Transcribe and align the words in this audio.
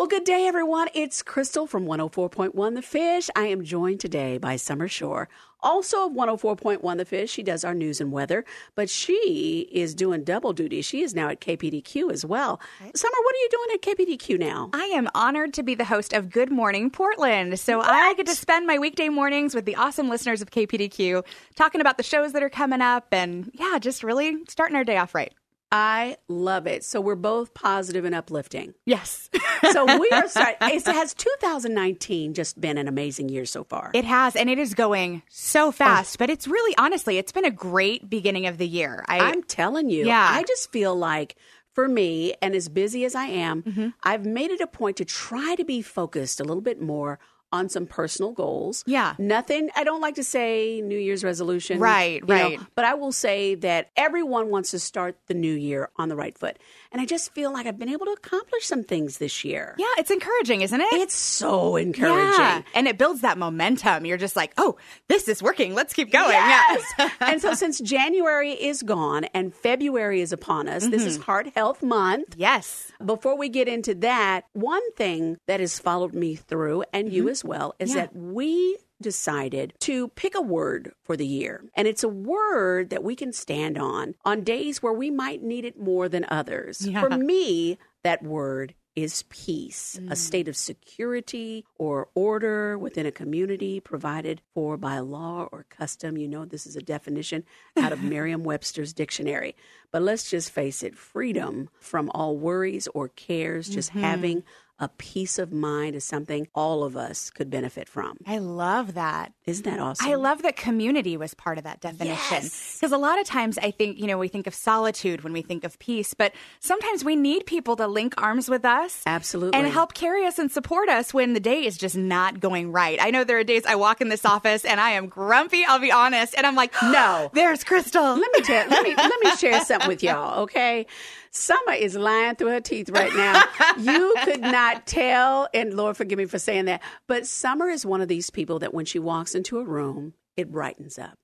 Well, 0.00 0.06
good 0.06 0.24
day, 0.24 0.46
everyone. 0.46 0.88
It's 0.94 1.20
Crystal 1.20 1.66
from 1.66 1.84
104.1 1.84 2.74
The 2.74 2.80
Fish. 2.80 3.28
I 3.36 3.48
am 3.48 3.62
joined 3.62 4.00
today 4.00 4.38
by 4.38 4.56
Summer 4.56 4.88
Shore, 4.88 5.28
also 5.62 6.06
of 6.06 6.14
104.1 6.14 6.96
The 6.96 7.04
Fish. 7.04 7.30
She 7.30 7.42
does 7.42 7.66
our 7.66 7.74
news 7.74 8.00
and 8.00 8.10
weather, 8.10 8.46
but 8.74 8.88
she 8.88 9.68
is 9.70 9.94
doing 9.94 10.24
double 10.24 10.54
duty. 10.54 10.80
She 10.80 11.02
is 11.02 11.14
now 11.14 11.28
at 11.28 11.42
KPDQ 11.42 12.10
as 12.10 12.24
well. 12.24 12.58
Summer, 12.94 13.16
what 13.22 13.34
are 13.34 13.38
you 13.40 13.48
doing 13.50 13.68
at 13.74 13.82
KPDQ 13.82 14.38
now? 14.38 14.70
I 14.72 14.84
am 14.84 15.06
honored 15.14 15.52
to 15.52 15.62
be 15.62 15.74
the 15.74 15.84
host 15.84 16.14
of 16.14 16.30
Good 16.30 16.50
Morning 16.50 16.88
Portland. 16.88 17.60
So 17.60 17.82
I 17.82 18.14
get 18.14 18.24
to 18.24 18.34
spend 18.34 18.66
my 18.66 18.78
weekday 18.78 19.10
mornings 19.10 19.54
with 19.54 19.66
the 19.66 19.76
awesome 19.76 20.08
listeners 20.08 20.40
of 20.40 20.50
KPDQ 20.50 21.26
talking 21.56 21.82
about 21.82 21.98
the 21.98 22.02
shows 22.04 22.32
that 22.32 22.42
are 22.42 22.48
coming 22.48 22.80
up 22.80 23.08
and, 23.12 23.50
yeah, 23.52 23.78
just 23.78 24.02
really 24.02 24.38
starting 24.48 24.76
our 24.78 24.84
day 24.84 24.96
off 24.96 25.14
right. 25.14 25.34
I 25.72 26.16
love 26.28 26.66
it. 26.66 26.84
So 26.84 27.00
we're 27.00 27.14
both 27.14 27.54
positive 27.54 28.04
and 28.04 28.14
uplifting. 28.14 28.74
Yes. 28.86 29.28
So 29.72 29.84
we 29.98 30.08
are 30.10 30.26
start, 30.26 30.56
it 30.62 30.86
has 30.86 31.12
2019 31.12 32.32
just 32.32 32.58
been 32.58 32.78
an 32.78 32.88
amazing 32.88 33.28
year 33.28 33.44
so 33.44 33.62
far. 33.62 33.90
It 33.92 34.06
has, 34.06 34.34
and 34.34 34.48
it 34.48 34.58
is 34.58 34.72
going 34.72 35.22
so 35.28 35.70
fast, 35.70 36.18
but 36.18 36.30
it's 36.30 36.48
really, 36.48 36.74
honestly, 36.78 37.18
it's 37.18 37.30
been 37.30 37.44
a 37.44 37.50
great 37.50 38.08
beginning 38.08 38.46
of 38.46 38.56
the 38.56 38.66
year. 38.66 39.04
I, 39.06 39.18
I'm 39.20 39.42
telling 39.42 39.90
you, 39.90 40.06
Yeah. 40.06 40.26
I 40.32 40.44
just 40.44 40.72
feel 40.72 40.96
like 40.96 41.36
for 41.74 41.86
me, 41.88 42.32
and 42.40 42.54
as 42.54 42.70
busy 42.70 43.04
as 43.04 43.14
I 43.14 43.26
am, 43.26 43.62
Mm-hmm. 43.62 43.88
I've 44.02 44.24
made 44.24 44.50
it 44.50 44.62
a 44.62 44.66
point 44.66 44.96
to 44.96 45.04
try 45.04 45.54
to 45.56 45.64
be 45.64 45.82
focused 45.82 46.40
a 46.40 46.44
little 46.44 46.62
bit 46.62 46.80
more 46.80 47.18
on 47.52 47.68
some 47.68 47.86
personal 47.86 48.32
goals. 48.32 48.84
Yeah. 48.86 49.14
Nothing, 49.18 49.70
I 49.74 49.84
don't 49.84 50.00
like 50.00 50.14
to 50.16 50.24
say 50.24 50.80
New 50.80 50.98
Year's 50.98 51.24
resolution. 51.24 51.80
Right, 51.80 52.20
you 52.20 52.26
know, 52.26 52.34
right. 52.34 52.60
but 52.74 52.84
I 52.84 52.94
will 52.94 53.12
say 53.12 53.56
that 53.56 53.90
everyone 53.96 54.50
wants 54.50 54.70
to 54.70 54.78
start 54.78 55.16
the 55.26 55.34
new 55.34 55.52
year 55.52 55.90
on 55.96 56.08
the 56.08 56.16
right 56.16 56.36
foot. 56.36 56.58
And 56.92 57.00
I 57.00 57.06
just 57.06 57.32
feel 57.34 57.52
like 57.52 57.66
I've 57.66 57.78
been 57.78 57.88
able 57.88 58.06
to 58.06 58.12
accomplish 58.12 58.66
some 58.66 58.82
things 58.82 59.18
this 59.18 59.44
year. 59.44 59.74
yeah, 59.78 59.86
it's 59.98 60.10
encouraging, 60.10 60.62
isn't 60.62 60.80
it? 60.80 60.92
It's 60.92 61.14
so 61.14 61.76
encouraging. 61.76 62.40
Yeah. 62.40 62.62
And 62.74 62.88
it 62.88 62.98
builds 62.98 63.20
that 63.20 63.38
momentum. 63.38 64.06
You're 64.06 64.16
just 64.16 64.36
like, 64.36 64.52
oh, 64.56 64.76
this 65.08 65.28
is 65.28 65.42
working. 65.42 65.74
Let's 65.74 65.92
keep 65.92 66.10
going. 66.10 66.32
Yes. 66.32 66.84
Yeah. 66.98 67.10
and 67.20 67.40
so 67.40 67.54
since 67.54 67.80
January 67.80 68.52
is 68.52 68.82
gone 68.82 69.24
and 69.34 69.54
February 69.54 70.20
is 70.20 70.32
upon 70.32 70.68
us, 70.68 70.86
this 70.86 71.04
is 71.04 71.14
mm-hmm. 71.14 71.24
Heart 71.24 71.52
Health 71.54 71.82
Month. 71.82 72.34
yes. 72.36 72.92
Before 73.04 73.36
we 73.36 73.48
get 73.48 73.68
into 73.68 73.94
that, 73.96 74.44
one 74.52 74.92
thing 74.92 75.38
that 75.46 75.60
has 75.60 75.78
followed 75.78 76.12
me 76.12 76.34
through, 76.34 76.84
and 76.92 77.12
you 77.12 77.22
mm-hmm. 77.22 77.30
as 77.30 77.39
well, 77.44 77.74
is 77.78 77.90
Yeah. 77.90 78.02
that 78.02 78.16
we 78.16 78.76
decided 79.00 79.72
to 79.80 80.08
pick 80.08 80.34
a 80.34 80.42
word 80.42 80.92
for 81.02 81.16
the 81.16 81.26
year. 81.26 81.64
And 81.74 81.88
it's 81.88 82.04
a 82.04 82.08
word 82.08 82.90
that 82.90 83.02
we 83.02 83.16
can 83.16 83.32
stand 83.32 83.78
on 83.78 84.14
on 84.24 84.42
days 84.42 84.82
where 84.82 84.92
we 84.92 85.10
might 85.10 85.42
need 85.42 85.64
it 85.64 85.78
more 85.78 86.08
than 86.08 86.26
others. 86.28 86.86
Yeah. 86.86 87.00
For 87.00 87.16
me, 87.16 87.78
that 88.02 88.22
word 88.22 88.74
is 88.96 89.22
peace, 89.30 89.96
a 89.96 90.00
mm. 90.00 90.16
state 90.16 90.48
of 90.48 90.56
security 90.56 91.64
or 91.78 92.08
order 92.14 92.76
within 92.76 93.06
a 93.06 93.12
community 93.12 93.78
provided 93.78 94.42
for 94.52 94.76
by 94.76 94.98
law 94.98 95.48
or 95.52 95.64
custom. 95.70 96.18
You 96.18 96.28
know, 96.28 96.44
this 96.44 96.66
is 96.66 96.76
a 96.76 96.82
definition 96.82 97.44
out 97.78 97.92
of 97.92 98.02
Merriam 98.02 98.42
Webster's 98.42 98.92
dictionary. 98.92 99.54
But 99.92 100.02
let's 100.02 100.28
just 100.28 100.50
face 100.50 100.82
it 100.82 100.96
freedom 100.96 101.70
from 101.78 102.10
all 102.12 102.36
worries 102.36 102.88
or 102.92 103.08
cares, 103.08 103.68
just 103.68 103.90
mm-hmm. 103.90 104.00
having 104.00 104.42
a 104.80 104.88
peace 104.88 105.38
of 105.38 105.52
mind 105.52 105.94
is 105.94 106.02
something 106.04 106.48
all 106.54 106.82
of 106.84 106.96
us 106.96 107.28
could 107.30 107.50
benefit 107.50 107.86
from. 107.88 108.16
I 108.26 108.38
love 108.38 108.94
that. 108.94 109.32
Isn't 109.46 109.64
that 109.64 109.78
awesome? 109.78 110.08
I 110.08 110.14
love 110.14 110.42
that 110.42 110.56
community 110.56 111.16
was 111.18 111.34
part 111.34 111.58
of 111.58 111.64
that 111.64 111.80
definition. 111.80 112.16
Yes. 112.42 112.78
Because 112.80 112.90
a 112.92 112.96
lot 112.96 113.20
of 113.20 113.26
times 113.26 113.58
I 113.58 113.70
think, 113.72 113.98
you 113.98 114.06
know, 114.06 114.16
we 114.16 114.28
think 114.28 114.46
of 114.46 114.54
solitude 114.54 115.22
when 115.22 115.34
we 115.34 115.42
think 115.42 115.64
of 115.64 115.78
peace, 115.78 116.14
but 116.14 116.32
sometimes 116.60 117.04
we 117.04 117.14
need 117.14 117.44
people 117.44 117.76
to 117.76 117.86
link 117.86 118.14
arms 118.16 118.48
with 118.48 118.64
us. 118.64 119.02
Absolutely. 119.06 119.58
And 119.58 119.68
help 119.68 119.92
carry 119.92 120.24
us 120.24 120.38
and 120.38 120.50
support 120.50 120.88
us 120.88 121.12
when 121.12 121.34
the 121.34 121.40
day 121.40 121.64
is 121.66 121.76
just 121.76 121.96
not 121.96 122.40
going 122.40 122.72
right. 122.72 122.98
I 123.02 123.10
know 123.10 123.22
there 123.22 123.38
are 123.38 123.44
days 123.44 123.66
I 123.66 123.74
walk 123.74 124.00
in 124.00 124.08
this 124.08 124.24
office 124.24 124.64
and 124.64 124.80
I 124.80 124.92
am 124.92 125.08
grumpy, 125.08 125.62
I'll 125.66 125.78
be 125.78 125.92
honest, 125.92 126.34
and 126.34 126.46
I'm 126.46 126.54
like, 126.56 126.72
No. 126.82 127.30
there's 127.34 127.64
Crystal. 127.64 128.02
let 128.16 128.32
me 128.32 128.40
tell 128.40 128.66
let 128.68 128.82
me 128.82 128.94
let 128.96 129.20
me 129.22 129.36
share 129.36 129.62
something 129.64 129.88
with 129.88 130.02
y'all, 130.02 130.40
okay? 130.44 130.86
Summer 131.32 131.72
is 131.72 131.94
lying 131.96 132.34
through 132.34 132.48
her 132.48 132.60
teeth 132.60 132.90
right 132.90 133.14
now. 133.14 133.42
you 133.78 134.14
could 134.24 134.40
not 134.40 134.86
tell, 134.86 135.48
and 135.54 135.74
Lord 135.74 135.96
forgive 135.96 136.18
me 136.18 136.26
for 136.26 136.38
saying 136.38 136.64
that, 136.64 136.82
but 137.06 137.26
Summer 137.26 137.68
is 137.68 137.86
one 137.86 138.00
of 138.00 138.08
these 138.08 138.30
people 138.30 138.58
that 138.58 138.74
when 138.74 138.84
she 138.84 138.98
walks 138.98 139.34
into 139.34 139.58
a 139.58 139.64
room, 139.64 140.14
it 140.36 140.50
brightens 140.50 140.98
up. 140.98 141.18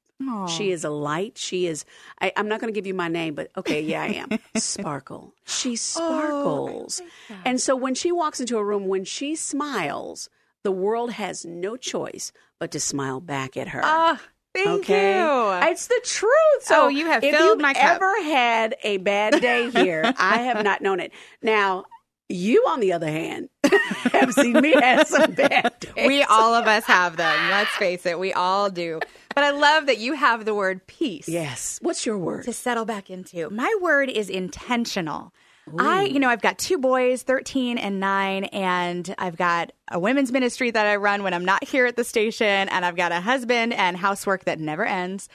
She 0.49 0.71
is 0.71 0.83
a 0.83 0.89
light. 0.89 1.37
She 1.37 1.67
is. 1.67 1.85
I, 2.23 2.33
I'm 2.37 2.49
not 2.49 2.59
going 2.61 2.73
to 2.73 2.75
give 2.75 2.87
you 2.87 2.95
my 2.95 3.09
name, 3.09 3.35
but 3.35 3.51
okay, 3.57 3.83
yeah, 3.83 4.03
I 4.03 4.07
am. 4.07 4.39
Sparkle. 4.57 5.35
She 5.45 5.77
sparkles, 5.77 7.03
and 7.45 7.61
so 7.61 7.77
when 7.77 7.95
she 7.95 8.11
walks 8.13 8.41
into 8.41 8.57
a 8.57 8.65
room, 8.65 8.87
when 8.87 9.05
she 9.05 9.37
smiles, 9.37 10.31
the 10.63 10.73
world 10.73 11.13
has 11.13 11.45
no 11.45 11.77
choice 11.77 12.33
but 12.59 12.71
to 12.71 12.81
smile 12.81 13.21
back 13.21 13.57
at 13.59 13.69
her. 13.69 13.81
Ah, 13.85 14.23
thank 14.65 14.81
Okay, 14.85 15.19
you. 15.19 15.69
it's 15.71 15.87
the 15.87 16.01
truth. 16.05 16.33
So 16.63 16.85
Oh, 16.85 16.89
you 16.89 17.07
have 17.07 17.23
if 17.25 17.37
filled 17.37 17.61
my 17.61 17.75
cup. 17.75 17.97
ever 17.97 18.23
had 18.23 18.77
a 18.83 18.97
bad 18.99 19.41
day 19.41 19.71
here, 19.83 20.13
I 20.19 20.39
have 20.43 20.63
not 20.65 20.83
known 20.83 21.01
it. 21.01 21.13
Now, 21.43 21.85
you, 22.29 22.65
on 22.69 22.81
the 22.81 22.93
other 22.93 23.07
hand, 23.09 23.49
have 24.13 24.33
seen 24.35 24.55
me 24.61 24.73
have 24.73 25.07
some 25.07 25.31
bad 25.33 25.73
days. 25.79 26.07
we 26.09 26.23
all 26.25 26.55
of 26.55 26.67
us 26.67 26.85
have 26.85 27.17
them. 27.17 27.51
Let's 27.51 27.71
face 27.77 28.05
it, 28.05 28.19
we 28.19 28.33
all 28.33 28.69
do. 28.71 28.99
But 29.35 29.45
I 29.45 29.51
love 29.51 29.87
that 29.87 29.99
you 29.99 30.15
have 30.15 30.45
the 30.45 30.55
word 30.55 30.87
peace. 30.87 31.29
yes. 31.29 31.79
What's 31.83 32.05
your 32.07 32.19
word? 32.19 32.45
to 32.45 32.53
settle 32.53 32.85
back 32.85 33.11
into. 33.11 33.49
My 33.51 33.73
word 33.81 34.09
is 34.11 34.29
intentional. 34.31 35.33
I, 35.79 36.05
you 36.05 36.21
know, 36.21 36.29
I've 36.29 36.43
got 36.43 36.59
two 36.59 36.79
boys, 36.79 37.23
13 37.23 37.77
and 37.79 37.99
9, 37.99 38.45
and 38.45 39.15
I've 39.19 39.37
got 39.37 39.73
a 39.91 39.99
women's 39.99 40.31
ministry 40.31 40.71
that 40.71 40.87
I 40.87 40.97
run 40.97 41.23
when 41.23 41.35
I'm 41.35 41.45
not 41.45 41.65
here 41.65 41.87
at 41.87 41.97
the 41.97 42.05
station, 42.05 42.69
and 42.69 42.85
I've 42.85 42.97
got 42.97 43.11
a 43.11 43.21
husband 43.21 43.73
and 43.73 43.97
housework 43.97 44.45
that 44.45 44.61
never 44.61 44.85
ends. 44.85 45.29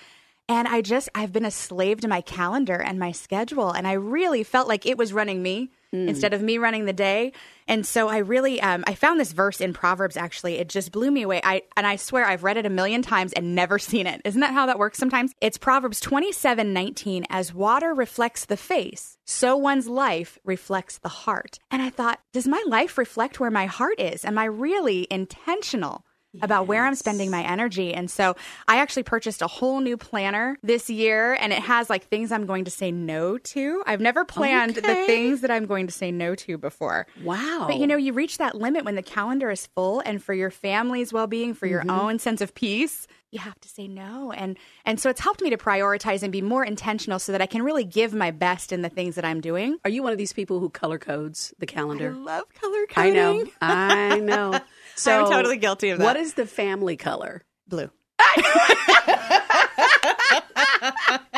And 0.51 0.67
I 0.67 0.81
just, 0.81 1.07
I've 1.15 1.31
been 1.31 1.45
a 1.45 1.49
slave 1.49 2.01
to 2.01 2.09
my 2.09 2.19
calendar 2.19 2.75
and 2.75 2.99
my 2.99 3.13
schedule, 3.13 3.71
and 3.71 3.87
I 3.87 3.93
really 3.93 4.43
felt 4.43 4.67
like 4.67 4.85
it 4.85 4.97
was 4.97 5.13
running 5.13 5.41
me 5.41 5.71
instead 5.93 6.33
of 6.33 6.41
me 6.41 6.57
running 6.57 6.83
the 6.83 6.93
day. 6.93 7.31
And 7.69 7.85
so 7.85 8.09
I 8.09 8.17
really, 8.17 8.61
um, 8.61 8.83
I 8.85 8.93
found 8.93 9.17
this 9.17 9.31
verse 9.31 9.61
in 9.61 9.71
Proverbs. 9.71 10.17
Actually, 10.17 10.57
it 10.57 10.67
just 10.67 10.91
blew 10.91 11.09
me 11.09 11.21
away. 11.21 11.39
I 11.41 11.63
and 11.77 11.87
I 11.87 11.95
swear 11.95 12.25
I've 12.25 12.43
read 12.43 12.57
it 12.57 12.65
a 12.65 12.69
million 12.69 13.01
times 13.01 13.31
and 13.31 13.55
never 13.55 13.79
seen 13.91 14.07
it. 14.07 14.21
Isn't 14.25 14.41
that 14.41 14.53
how 14.53 14.65
that 14.65 14.77
works? 14.77 14.97
Sometimes 14.97 15.33
it's 15.39 15.57
Proverbs 15.57 16.01
twenty 16.01 16.33
seven 16.33 16.73
nineteen. 16.73 17.25
As 17.29 17.53
water 17.53 17.93
reflects 17.93 18.43
the 18.43 18.57
face, 18.57 19.17
so 19.25 19.55
one's 19.55 19.87
life 19.87 20.37
reflects 20.43 20.97
the 20.97 21.09
heart. 21.09 21.59
And 21.69 21.81
I 21.81 21.89
thought, 21.89 22.19
does 22.33 22.47
my 22.47 22.61
life 22.67 22.97
reflect 22.97 23.39
where 23.39 23.51
my 23.51 23.67
heart 23.67 24.01
is? 24.01 24.25
Am 24.25 24.37
I 24.37 24.45
really 24.45 25.07
intentional? 25.09 26.05
About 26.41 26.67
where 26.67 26.85
I'm 26.85 26.95
spending 26.95 27.29
my 27.29 27.43
energy. 27.43 27.93
And 27.93 28.09
so 28.09 28.35
I 28.67 28.77
actually 28.77 29.03
purchased 29.03 29.41
a 29.41 29.47
whole 29.47 29.81
new 29.81 29.97
planner 29.97 30.57
this 30.63 30.89
year 30.89 31.33
and 31.33 31.51
it 31.51 31.59
has 31.59 31.89
like 31.89 32.05
things 32.05 32.31
I'm 32.31 32.45
going 32.45 32.65
to 32.65 32.71
say 32.71 32.91
no 32.91 33.37
to. 33.37 33.83
I've 33.85 34.01
never 34.01 34.23
planned 34.23 34.75
the 34.75 34.81
things 34.81 35.41
that 35.41 35.51
I'm 35.51 35.65
going 35.65 35.87
to 35.87 35.93
say 35.93 36.11
no 36.11 36.35
to 36.35 36.57
before. 36.57 37.07
Wow. 37.23 37.65
But 37.67 37.77
you 37.77 37.87
know, 37.87 37.97
you 37.97 38.13
reach 38.13 38.37
that 38.37 38.55
limit 38.55 38.85
when 38.85 38.95
the 38.95 39.03
calendar 39.03 39.49
is 39.49 39.67
full 39.67 39.99
and 40.01 40.23
for 40.23 40.33
your 40.33 40.51
family's 40.51 41.11
well-being, 41.11 41.53
for 41.53 41.65
your 41.65 41.81
mm-hmm. 41.81 41.89
own 41.89 42.19
sense 42.19 42.41
of 42.41 42.55
peace, 42.55 43.07
you 43.31 43.39
have 43.39 43.59
to 43.61 43.69
say 43.69 43.87
no. 43.87 44.31
And 44.31 44.57
and 44.85 44.99
so 44.99 45.09
it's 45.09 45.21
helped 45.21 45.41
me 45.41 45.49
to 45.49 45.57
prioritize 45.57 46.21
and 46.21 46.31
be 46.31 46.41
more 46.41 46.65
intentional 46.65 47.17
so 47.17 47.31
that 47.31 47.41
I 47.41 47.45
can 47.45 47.63
really 47.63 47.85
give 47.85 48.13
my 48.13 48.31
best 48.31 48.71
in 48.71 48.81
the 48.81 48.89
things 48.89 49.15
that 49.15 49.25
I'm 49.25 49.41
doing. 49.41 49.77
Are 49.85 49.89
you 49.89 50.03
one 50.03 50.11
of 50.11 50.17
these 50.17 50.33
people 50.33 50.59
who 50.59 50.69
color 50.69 50.99
codes 50.99 51.53
the 51.57 51.65
calendar? 51.65 52.09
I 52.09 52.19
love 52.19 52.53
color 52.53 52.85
coding. 52.89 53.11
I 53.11 53.15
know. 53.15 53.45
I 53.61 54.19
know. 54.51 54.59
So, 54.95 55.25
I'm 55.25 55.31
totally 55.31 55.57
guilty 55.57 55.89
of 55.89 55.99
that. 55.99 56.05
What 56.05 56.17
is 56.17 56.33
the 56.33 56.45
family 56.45 56.97
color? 56.97 57.43
Blue. 57.67 57.89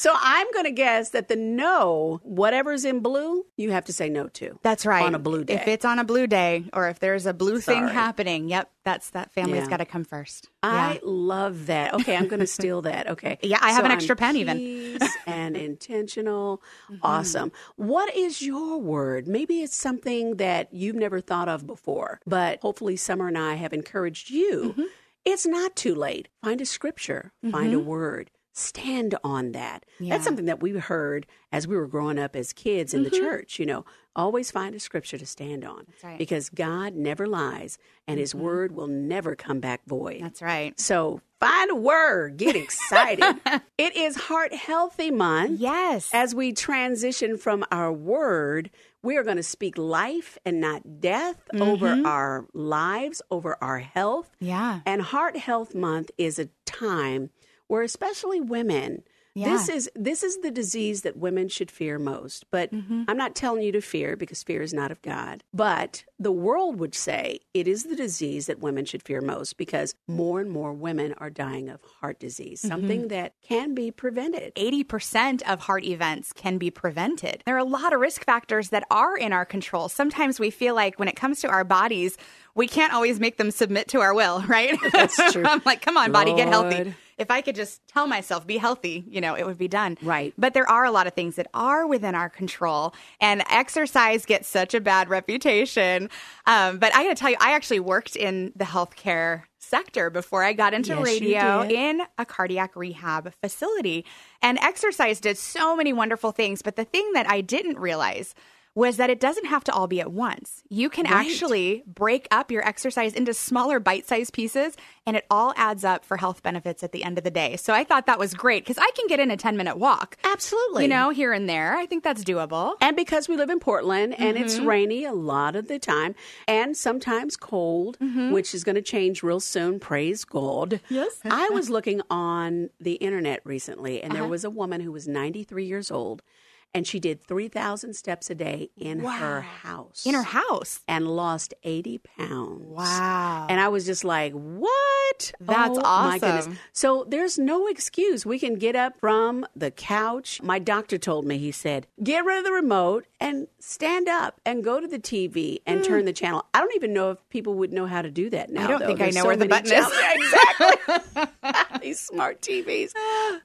So 0.00 0.14
I'm 0.18 0.50
going 0.52 0.64
to 0.64 0.70
guess 0.70 1.10
that 1.10 1.28
the 1.28 1.36
no, 1.36 2.20
whatever's 2.22 2.86
in 2.86 3.00
blue, 3.00 3.44
you 3.58 3.70
have 3.72 3.84
to 3.84 3.92
say 3.92 4.08
no 4.08 4.28
to. 4.28 4.58
That's 4.62 4.86
right. 4.86 5.04
On 5.04 5.14
a 5.14 5.18
blue 5.18 5.44
day. 5.44 5.52
If 5.56 5.68
it's 5.68 5.84
on 5.84 5.98
a 5.98 6.04
blue 6.04 6.26
day 6.26 6.64
or 6.72 6.88
if 6.88 7.00
there's 7.00 7.26
a 7.26 7.34
blue 7.34 7.60
thing 7.60 7.86
happening, 7.86 8.48
yep, 8.48 8.70
that's 8.82 9.10
that 9.10 9.30
family's 9.34 9.64
Yeah. 9.64 9.68
got 9.68 9.76
to 9.76 9.84
come 9.84 10.04
first. 10.04 10.48
I 10.62 10.94
Yeah. 10.94 10.98
love 11.02 11.66
that. 11.66 11.92
Okay, 11.92 12.16
I'm 12.16 12.28
going 12.28 12.40
to 12.40 12.46
steal 12.46 12.80
that. 12.82 13.08
Okay. 13.08 13.38
Yeah, 13.50 13.58
I 13.60 13.72
have 13.72 13.84
an 13.84 13.90
extra 13.90 14.16
pen 14.16 14.36
even. 14.36 14.98
and 15.26 15.54
intentional. 15.54 16.62
Mm-hmm. 16.90 17.00
Awesome. 17.02 17.52
What 17.76 18.16
is 18.16 18.40
your 18.40 18.78
word? 18.78 19.28
Maybe 19.28 19.60
it's 19.62 19.76
something 19.76 20.36
that 20.36 20.72
you've 20.72 20.96
never 20.96 21.20
thought 21.20 21.50
of 21.50 21.66
before, 21.66 22.20
but 22.26 22.60
hopefully 22.62 22.96
Summer 22.96 23.28
and 23.28 23.36
I 23.36 23.54
have 23.56 23.74
encouraged 23.74 24.30
you. 24.30 24.70
Mm-hmm. 24.70 24.82
It's 25.26 25.44
not 25.46 25.76
too 25.76 25.94
late. 25.94 26.28
Find 26.42 26.58
a 26.62 26.64
scripture, 26.64 27.32
find 27.50 27.74
a 27.74 27.78
word. 27.78 28.30
Stand 28.60 29.14
on 29.24 29.52
that. 29.52 29.84
Yeah. 29.98 30.10
That's 30.14 30.24
something 30.24 30.44
that 30.46 30.60
we 30.60 30.72
heard 30.72 31.26
as 31.52 31.66
we 31.66 31.76
were 31.76 31.86
growing 31.86 32.18
up 32.18 32.36
as 32.36 32.52
kids 32.52 32.94
in 32.94 33.02
the 33.02 33.10
church. 33.10 33.58
You 33.58 33.66
know, 33.66 33.84
always 34.14 34.50
find 34.50 34.74
a 34.74 34.80
scripture 34.80 35.18
to 35.18 35.26
stand 35.26 35.64
on 35.64 35.80
Mm-hmm. 35.80 36.06
right. 36.06 36.18
because 36.18 36.48
God 36.50 36.94
never 36.94 37.26
lies 37.26 37.78
and 38.06 38.18
His 38.18 38.34
word 38.34 38.72
will 38.72 38.86
never 38.88 39.34
come 39.34 39.60
back 39.60 39.80
void. 39.86 40.20
That's 40.22 40.42
right. 40.42 40.78
So 40.78 41.20
find 41.40 41.70
a 41.70 41.74
word, 41.74 42.36
get 42.36 42.54
excited. 42.56 43.24
it 43.78 43.96
is 43.96 44.16
Heart 44.16 44.52
Healthy 44.54 45.10
Month. 45.10 45.60
Yes. 45.60 46.10
As 46.12 46.34
we 46.34 46.52
transition 46.52 47.36
from 47.38 47.64
our 47.72 47.92
word, 47.92 48.70
we 49.02 49.16
are 49.16 49.22
going 49.24 49.38
to 49.38 49.42
speak 49.42 49.78
life 49.78 50.36
and 50.44 50.60
not 50.60 51.00
death 51.00 51.40
over 51.58 52.02
our 52.04 52.46
lives, 52.52 53.22
over 53.30 53.56
our 53.62 53.78
health. 53.78 54.30
Yeah. 54.40 54.80
And 54.84 55.00
Heart 55.00 55.38
Health 55.38 55.74
Month 55.74 56.10
is 56.18 56.38
a 56.38 56.48
time 56.66 57.30
where 57.70 57.82
especially 57.82 58.40
women 58.40 59.04
this 59.36 59.68
is 59.68 59.90
this 59.94 60.22
is 60.22 60.38
the 60.38 60.50
disease 60.50 61.02
that 61.02 61.16
women 61.16 61.48
should 61.48 61.70
fear 61.70 61.98
most. 61.98 62.44
But 62.50 62.72
mm-hmm. 62.72 63.04
I'm 63.08 63.16
not 63.16 63.34
telling 63.34 63.62
you 63.62 63.72
to 63.72 63.80
fear 63.80 64.16
because 64.16 64.42
fear 64.42 64.62
is 64.62 64.74
not 64.74 64.90
of 64.90 65.00
God. 65.02 65.44
But 65.54 66.04
the 66.18 66.32
world 66.32 66.78
would 66.78 66.94
say 66.94 67.40
it 67.54 67.68
is 67.68 67.84
the 67.84 67.96
disease 67.96 68.46
that 68.46 68.60
women 68.60 68.84
should 68.84 69.02
fear 69.02 69.20
most 69.20 69.56
because 69.56 69.94
more 70.08 70.40
and 70.40 70.50
more 70.50 70.72
women 70.72 71.14
are 71.18 71.30
dying 71.30 71.68
of 71.68 71.80
heart 72.00 72.18
disease, 72.18 72.60
mm-hmm. 72.60 72.68
something 72.68 73.08
that 73.08 73.34
can 73.42 73.74
be 73.74 73.90
prevented. 73.90 74.54
80% 74.56 75.42
of 75.42 75.60
heart 75.60 75.84
events 75.84 76.32
can 76.32 76.58
be 76.58 76.70
prevented. 76.70 77.42
There 77.46 77.54
are 77.54 77.58
a 77.58 77.64
lot 77.64 77.92
of 77.92 78.00
risk 78.00 78.24
factors 78.24 78.70
that 78.70 78.84
are 78.90 79.16
in 79.16 79.32
our 79.32 79.44
control. 79.44 79.88
Sometimes 79.88 80.38
we 80.38 80.50
feel 80.50 80.74
like 80.74 80.98
when 80.98 81.08
it 81.08 81.16
comes 81.16 81.40
to 81.40 81.48
our 81.48 81.64
bodies, 81.64 82.18
we 82.54 82.66
can't 82.66 82.92
always 82.92 83.20
make 83.20 83.36
them 83.36 83.50
submit 83.50 83.88
to 83.88 84.00
our 84.00 84.12
will, 84.12 84.42
right? 84.48 84.78
That's 84.92 85.16
true. 85.32 85.44
I'm 85.46 85.62
like, 85.64 85.82
come 85.82 85.96
on, 85.96 86.12
body, 86.12 86.34
get 86.34 86.48
healthy. 86.48 86.94
If 87.20 87.30
I 87.30 87.42
could 87.42 87.54
just 87.54 87.86
tell 87.86 88.06
myself, 88.06 88.46
be 88.46 88.56
healthy, 88.56 89.04
you 89.08 89.20
know, 89.20 89.34
it 89.34 89.46
would 89.46 89.58
be 89.58 89.68
done. 89.68 89.98
Right. 90.02 90.32
But 90.38 90.54
there 90.54 90.68
are 90.68 90.84
a 90.84 90.90
lot 90.90 91.06
of 91.06 91.12
things 91.12 91.36
that 91.36 91.46
are 91.54 91.86
within 91.86 92.14
our 92.14 92.30
control, 92.30 92.94
and 93.20 93.44
exercise 93.50 94.24
gets 94.24 94.48
such 94.48 94.74
a 94.74 94.80
bad 94.80 95.08
reputation. 95.10 96.08
Um, 96.46 96.78
but 96.78 96.94
I 96.94 97.04
got 97.04 97.10
to 97.10 97.14
tell 97.14 97.30
you, 97.30 97.36
I 97.38 97.52
actually 97.52 97.80
worked 97.80 98.16
in 98.16 98.52
the 98.56 98.64
healthcare 98.64 99.42
sector 99.58 100.10
before 100.10 100.42
I 100.42 100.52
got 100.52 100.74
into 100.74 100.94
Yes, 100.94 101.04
radio 101.04 101.62
in 101.62 102.02
a 102.18 102.24
cardiac 102.24 102.74
rehab 102.74 103.32
facility. 103.40 104.04
And 104.42 104.58
exercise 104.58 105.20
did 105.20 105.38
so 105.38 105.76
many 105.76 105.92
wonderful 105.92 106.32
things. 106.32 106.62
But 106.62 106.76
the 106.76 106.84
thing 106.84 107.12
that 107.12 107.28
I 107.28 107.40
didn't 107.42 107.78
realize 107.78 108.34
was 108.74 108.98
that 108.98 109.10
it 109.10 109.18
doesn't 109.18 109.46
have 109.46 109.64
to 109.64 109.72
all 109.72 109.88
be 109.88 110.00
at 110.00 110.12
once. 110.12 110.62
You 110.68 110.88
can 110.88 111.04
Right. 111.04 111.26
actually 111.26 111.82
break 111.86 112.28
up 112.30 112.52
your 112.52 112.64
exercise 112.66 113.14
into 113.14 113.34
smaller 113.34 113.80
bite 113.80 114.06
sized 114.06 114.32
pieces, 114.32 114.76
and 115.04 115.16
it 115.16 115.26
all 115.28 115.52
adds 115.56 115.84
up 115.84 116.04
for 116.04 116.18
health 116.18 116.42
benefits 116.42 116.84
at 116.84 116.92
the 116.92 117.02
end 117.02 117.18
of 117.18 117.24
the 117.24 117.32
day. 117.32 117.56
So 117.56 117.72
I 117.74 117.82
thought 117.82 118.06
that 118.06 118.18
was 118.18 118.32
great 118.32 118.62
because 118.64 118.78
I 118.78 118.88
can 118.94 119.08
get 119.08 119.18
in 119.18 119.30
a 119.32 119.36
10 119.36 119.56
minute 119.56 119.76
walk, 119.76 120.16
Absolutely. 120.22 120.84
you 120.84 120.88
know, 120.88 121.10
here 121.10 121.32
and 121.32 121.48
there. 121.48 121.76
I 121.76 121.84
think 121.86 122.04
that's 122.04 122.22
doable. 122.22 122.74
And 122.80 122.94
because 122.96 123.28
we 123.28 123.36
live 123.36 123.50
in 123.50 123.58
Portland 123.58 124.14
and 124.18 124.38
it's 124.38 124.56
Mm-hmm. 124.56 124.66
rainy 124.68 125.04
a 125.04 125.12
lot 125.12 125.56
of 125.56 125.66
the 125.66 125.78
time 125.80 126.14
and 126.46 126.76
sometimes 126.76 127.36
cold, 127.36 127.98
which 128.30 128.54
is 128.54 128.62
going 128.62 128.76
to 128.76 128.82
change 128.82 129.22
real 129.24 129.40
soon, 129.40 129.80
praise 129.80 130.24
God. 130.24 130.70
Mm-hmm. 130.84 130.94
Yes. 130.94 131.18
I 131.24 131.48
was 131.50 131.70
looking 131.70 132.02
on 132.08 132.70
the 132.80 132.94
internet 132.94 133.40
recently 133.44 134.00
and 134.00 134.12
there 134.12 134.22
Uh-huh. 134.22 134.30
was 134.30 134.44
a 134.44 134.50
woman 134.50 134.80
who 134.80 134.92
was 134.92 135.08
93 135.08 135.64
years 135.64 135.90
old 135.90 136.22
and 136.72 136.86
she 136.86 137.00
did 137.00 137.22
3,000 137.24 137.94
steps 137.94 138.30
a 138.30 138.34
day 138.34 138.70
in 138.76 139.00
her 139.00 139.40
house. 139.40 140.04
In 140.06 140.14
her 140.14 140.22
house. 140.22 140.80
And 140.86 141.08
lost 141.08 141.54
80 141.64 141.98
pounds. 141.98 142.62
Wow. 142.64 143.46
And 143.48 143.60
I 143.60 143.68
was 143.68 143.86
just 143.86 144.04
like, 144.04 144.32
what? 144.32 145.32
That's 145.40 145.78
oh, 145.78 145.82
My 145.82 146.18
goodness. 146.18 146.46
awesome. 146.46 146.58
So 146.72 147.04
there's 147.08 147.38
no 147.38 147.66
excuse. 147.66 148.24
We 148.24 148.38
can 148.38 148.54
get 148.54 148.76
up 148.76 148.98
from 149.00 149.46
the 149.56 149.70
couch. 149.70 150.40
My 150.42 150.58
doctor 150.58 150.98
told 150.98 151.24
me, 151.24 151.38
he 151.38 151.52
said, 151.52 151.86
get 152.02 152.24
rid 152.24 152.38
of 152.38 152.44
the 152.44 152.52
remote 152.52 153.06
and 153.18 153.48
stand 153.58 154.08
up 154.08 154.40
and 154.46 154.62
go 154.62 154.80
to 154.80 154.86
the 154.86 154.98
TV 154.98 155.58
and 155.66 155.80
hmm. 155.80 155.86
turn 155.86 156.04
the 156.04 156.12
channel. 156.12 156.46
I 156.54 156.60
don't 156.60 156.74
even 156.76 156.92
know 156.92 157.10
if 157.10 157.18
people 157.30 157.54
would 157.54 157.72
know 157.72 157.86
how 157.86 158.02
to 158.02 158.10
do 158.10 158.30
that 158.30 158.50
now. 158.50 158.64
I 158.64 158.66
don't 158.68 158.80
though. 158.80 158.86
think 158.86 159.00
I 159.00 159.06
know 159.06 159.22
so 159.22 159.26
where 159.26 159.36
the 159.36 159.46
button 159.46 159.66
is. 159.66 159.72
channels. 159.72 159.92
Yeah, 160.00 160.14
exactly. 160.16 161.69
These 161.82 162.00
smart 162.00 162.40
TVs. 162.40 162.92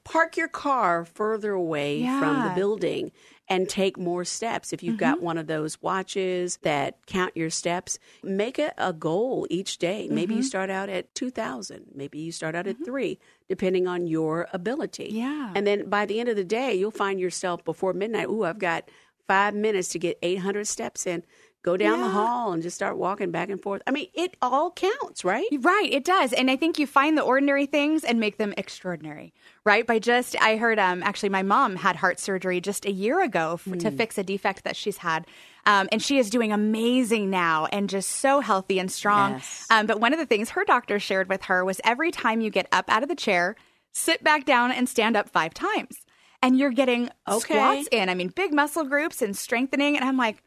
Park 0.04 0.36
your 0.36 0.48
car 0.48 1.04
further 1.04 1.52
away 1.52 2.06
from 2.18 2.42
the 2.42 2.46
Mm-hmm. 2.48 2.54
building 2.54 3.12
and 3.48 3.68
take 3.68 3.96
more 3.96 4.24
steps. 4.24 4.72
If 4.72 4.82
you've 4.82 4.96
got 4.98 5.22
one 5.22 5.38
of 5.38 5.46
those 5.46 5.80
watches 5.80 6.58
that 6.62 6.98
count 7.06 7.36
your 7.36 7.48
steps, 7.50 7.98
make 8.24 8.58
it 8.58 8.74
a 8.76 8.92
goal 8.92 9.46
each 9.50 9.78
day. 9.78 10.08
Maybe 10.10 10.32
Mm-hmm. 10.34 10.38
you 10.38 10.42
start 10.42 10.68
out 10.70 10.88
at 10.88 11.14
2,000. 11.14 11.86
Maybe 11.94 12.18
you 12.18 12.32
start 12.32 12.54
out 12.56 12.66
at 12.66 12.76
three, 12.84 13.18
depending 13.48 13.86
on 13.86 14.06
your 14.08 14.48
ability. 14.52 15.10
Yeah. 15.12 15.52
And 15.54 15.64
then 15.66 15.88
by 15.88 16.06
the 16.06 16.18
end 16.18 16.28
of 16.28 16.34
the 16.36 16.44
day, 16.44 16.74
you'll 16.74 16.90
find 16.90 17.20
yourself 17.20 17.64
before 17.64 17.92
midnight, 17.92 18.26
ooh, 18.28 18.44
I've 18.44 18.58
got 18.58 18.90
five 19.28 19.54
minutes 19.54 19.88
to 19.90 19.98
get 19.98 20.18
800 20.22 20.66
steps 20.66 21.06
in. 21.06 21.22
Go 21.66 21.76
down 21.76 22.00
the 22.00 22.08
hall 22.08 22.52
and 22.52 22.62
just 22.62 22.76
start 22.76 22.96
walking 22.96 23.32
back 23.32 23.48
and 23.50 23.60
forth. 23.60 23.82
I 23.88 23.90
mean, 23.90 24.06
it 24.14 24.36
all 24.40 24.70
counts, 24.70 25.24
right? 25.24 25.48
Right, 25.58 25.92
it 25.92 26.04
does. 26.04 26.32
And 26.32 26.48
I 26.48 26.54
think 26.54 26.78
you 26.78 26.86
find 26.86 27.18
the 27.18 27.22
ordinary 27.22 27.66
things 27.66 28.04
and 28.04 28.20
make 28.20 28.38
them 28.38 28.54
extraordinary, 28.56 29.34
right? 29.64 29.84
By 29.84 29.98
just, 29.98 30.40
I 30.40 30.58
heard 30.58 30.78
um, 30.78 31.02
actually 31.02 31.30
my 31.30 31.42
mom 31.42 31.74
had 31.74 31.96
heart 31.96 32.20
surgery 32.20 32.60
just 32.60 32.86
a 32.86 32.92
year 32.92 33.20
ago 33.20 33.54
f- 33.66 33.78
to 33.80 33.90
fix 33.90 34.16
a 34.16 34.22
defect 34.22 34.62
that 34.62 34.76
she's 34.76 34.98
had. 34.98 35.26
Um, 35.66 35.88
and 35.90 36.00
she 36.00 36.18
is 36.18 36.30
doing 36.30 36.52
amazing 36.52 37.30
now 37.30 37.66
and 37.66 37.90
just 37.90 38.10
so 38.10 38.38
healthy 38.38 38.78
and 38.78 38.88
strong. 38.88 39.32
Yes. 39.32 39.66
Um, 39.68 39.86
but 39.86 39.98
one 40.00 40.12
of 40.12 40.20
the 40.20 40.26
things 40.26 40.50
her 40.50 40.64
doctor 40.64 41.00
shared 41.00 41.28
with 41.28 41.42
her 41.46 41.64
was 41.64 41.80
every 41.82 42.12
time 42.12 42.40
you 42.40 42.50
get 42.50 42.68
up 42.70 42.84
out 42.88 43.02
of 43.02 43.08
the 43.08 43.16
chair, 43.16 43.56
sit 43.92 44.22
back 44.22 44.44
down 44.44 44.70
and 44.70 44.88
stand 44.88 45.16
up 45.16 45.28
five 45.28 45.52
times. 45.52 45.96
And 46.42 46.56
you're 46.56 46.70
getting 46.70 47.10
Okay. 47.26 47.40
squats 47.40 47.88
in. 47.90 48.08
I 48.08 48.14
mean, 48.14 48.28
big 48.28 48.54
muscle 48.54 48.84
groups 48.84 49.20
and 49.20 49.36
strengthening. 49.36 49.96
And 49.96 50.04
I'm 50.04 50.16
like, 50.18 50.44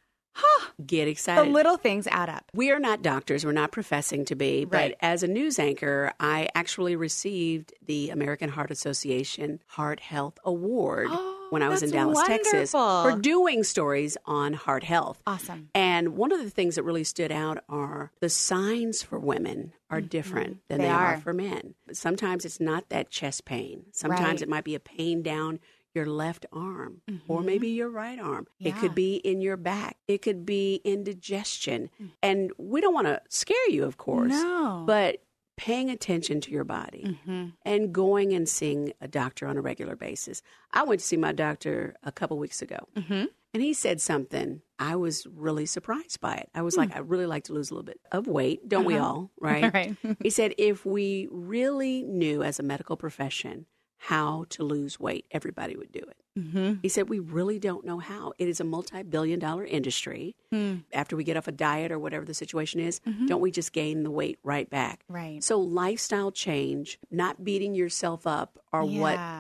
Get 0.86 1.10
excited. 1.10 1.46
the 1.48 1.52
little 1.52 1.76
things 1.76 2.08
add 2.08 2.30
up. 2.30 2.46
We 2.54 2.72
are 2.72 2.80
not 2.80 3.02
doctors. 3.02 3.44
We're 3.46 3.52
not 3.52 3.72
professing 3.74 4.24
to 4.26 4.36
be. 4.36 4.66
Right. 4.66 4.96
But 5.00 5.06
as 5.06 5.24
a 5.24 5.28
news 5.28 5.60
anchor, 5.60 6.14
I 6.22 6.48
actually 6.56 6.96
received 6.96 7.74
the 7.86 8.10
American 8.12 8.50
Heart 8.50 8.72
Association 8.72 9.62
Heart 9.68 10.00
Health 10.00 10.40
Award 10.46 11.10
when 11.50 11.62
I 11.62 11.68
was 11.68 11.84
in 11.84 11.90
Oh, 11.90 11.92
Dallas, 11.92 12.26
Texas, 12.26 12.72
for 12.72 13.18
doing 13.20 13.64
stories 13.66 14.16
on 14.26 14.54
heart 14.54 14.84
health. 14.86 15.22
Awesome. 15.28 15.70
And 15.76 16.16
one 16.16 16.32
of 16.32 16.40
the 16.42 16.50
things 16.50 16.76
that 16.76 16.84
really 16.84 17.04
stood 17.04 17.32
out 17.32 17.62
are 17.68 18.12
the 18.22 18.30
signs 18.30 19.04
for 19.04 19.20
women 19.20 19.74
are 19.90 20.00
different 20.00 20.60
than 20.70 20.78
Mm-hmm. 20.80 20.84
They 20.84 20.88
they, 20.88 20.94
are. 20.94 21.16
are. 21.16 21.20
for 21.20 21.34
men. 21.34 21.74
Sometimes 21.92 22.46
it's 22.46 22.62
not 22.62 22.88
that 22.90 23.10
chest 23.10 23.44
pain. 23.44 23.84
Sometimes 23.92 24.40
Right. 24.40 24.42
it 24.44 24.50
might 24.50 24.64
be 24.64 24.76
a 24.76 24.80
pain 24.80 25.22
down 25.22 25.60
your 26.00 26.08
left 26.08 26.46
arm 26.54 27.02
or 27.28 27.38
mm-hmm. 27.38 27.46
maybe 27.46 27.68
your 27.68 27.90
right 27.90 28.20
arm. 28.20 28.48
It 28.60 28.76
could 28.78 28.96
be 28.96 29.16
in 29.16 29.42
your 29.42 29.58
back. 29.58 29.98
It 30.08 30.22
could 30.22 30.46
be 30.46 30.80
indigestion. 30.86 31.90
Mm. 32.02 32.12
And 32.24 32.52
we 32.58 32.80
don't 32.80 32.94
want 32.94 33.08
to 33.08 33.22
scare 33.28 33.70
you, 33.70 33.84
of 33.84 33.98
course. 33.98 34.32
No. 34.32 34.84
But 34.88 35.24
paying 35.58 35.90
attention 35.90 36.40
to 36.40 36.52
your 36.52 36.64
body 36.64 37.04
mm-hmm. 37.06 37.50
and 37.66 37.94
going 37.94 38.32
and 38.32 38.48
seeing 38.48 38.94
a 39.02 39.10
doctor 39.10 39.46
on 39.46 39.58
a 39.58 39.62
regular 39.62 39.98
basis. 39.98 40.42
I 40.72 40.84
went 40.84 41.02
to 41.02 41.06
see 41.06 41.18
my 41.18 41.34
doctor 41.34 41.96
a 42.02 42.14
couple 42.14 42.38
weeks 42.38 42.62
ago. 42.62 42.78
Mm-hmm. 42.96 43.26
And 43.54 43.64
he 43.64 43.74
said 43.74 44.00
something. 44.00 44.62
I 44.78 44.96
was 44.96 45.28
really 45.28 45.66
surprised 45.66 46.22
by 46.22 46.36
it. 46.36 46.50
I 46.56 46.62
was 46.62 46.76
hmm. 46.76 46.82
like, 46.82 46.96
I 46.96 47.00
really 47.00 47.26
like 47.26 47.46
to 47.46 47.54
lose 47.54 47.72
a 47.72 47.74
little 47.74 47.84
bit 47.84 48.00
of 48.12 48.28
weight. 48.28 48.70
Don't 48.70 48.86
we 48.86 48.96
uh-huh. 48.96 49.06
all? 49.06 49.32
Right? 49.42 49.74
Right. 49.74 49.98
he 50.22 50.30
said, 50.30 50.54
if 50.58 50.86
we 50.86 51.28
really 51.30 52.04
knew 52.04 52.42
as 52.44 52.60
a 52.60 52.64
medical 52.64 52.96
profession 52.96 53.66
how 54.04 54.46
to 54.50 54.64
lose 54.64 55.00
weight, 55.00 55.26
everybody 55.32 55.76
would 55.76 55.92
do 55.92 56.00
it. 56.00 56.16
Mm-hmm. 56.40 56.76
He 56.82 56.88
said, 56.90 57.10
We 57.10 57.20
really 57.20 57.60
don't 57.60 57.86
know 57.86 58.00
how. 58.00 58.32
It 58.38 58.48
is 58.48 58.60
a 58.62 58.64
multi 58.64 59.04
billion 59.04 59.40
dollar 59.40 59.66
industry. 59.66 60.36
Hmm. 60.52 60.78
After 60.94 61.16
we 61.18 61.24
get 61.26 61.36
off 61.36 61.48
a 61.50 61.52
diet 61.52 61.92
or 61.92 62.00
whatever 62.00 62.24
the 62.24 62.34
situation 62.34 62.80
is, 62.80 63.02
don't 63.28 63.42
we 63.42 63.52
just 63.52 63.74
gain 63.74 64.04
the 64.04 64.12
weight 64.12 64.40
right 64.42 64.70
back? 64.70 65.02
Mm-hmm. 65.04 65.14
Right. 65.14 65.44
So, 65.44 65.60
lifestyle 65.60 66.32
change, 66.32 66.98
not 67.12 67.44
beating 67.44 67.76
yourself 67.76 68.26
up, 68.26 68.58
are 68.72 68.86
Yeah. 68.86 69.00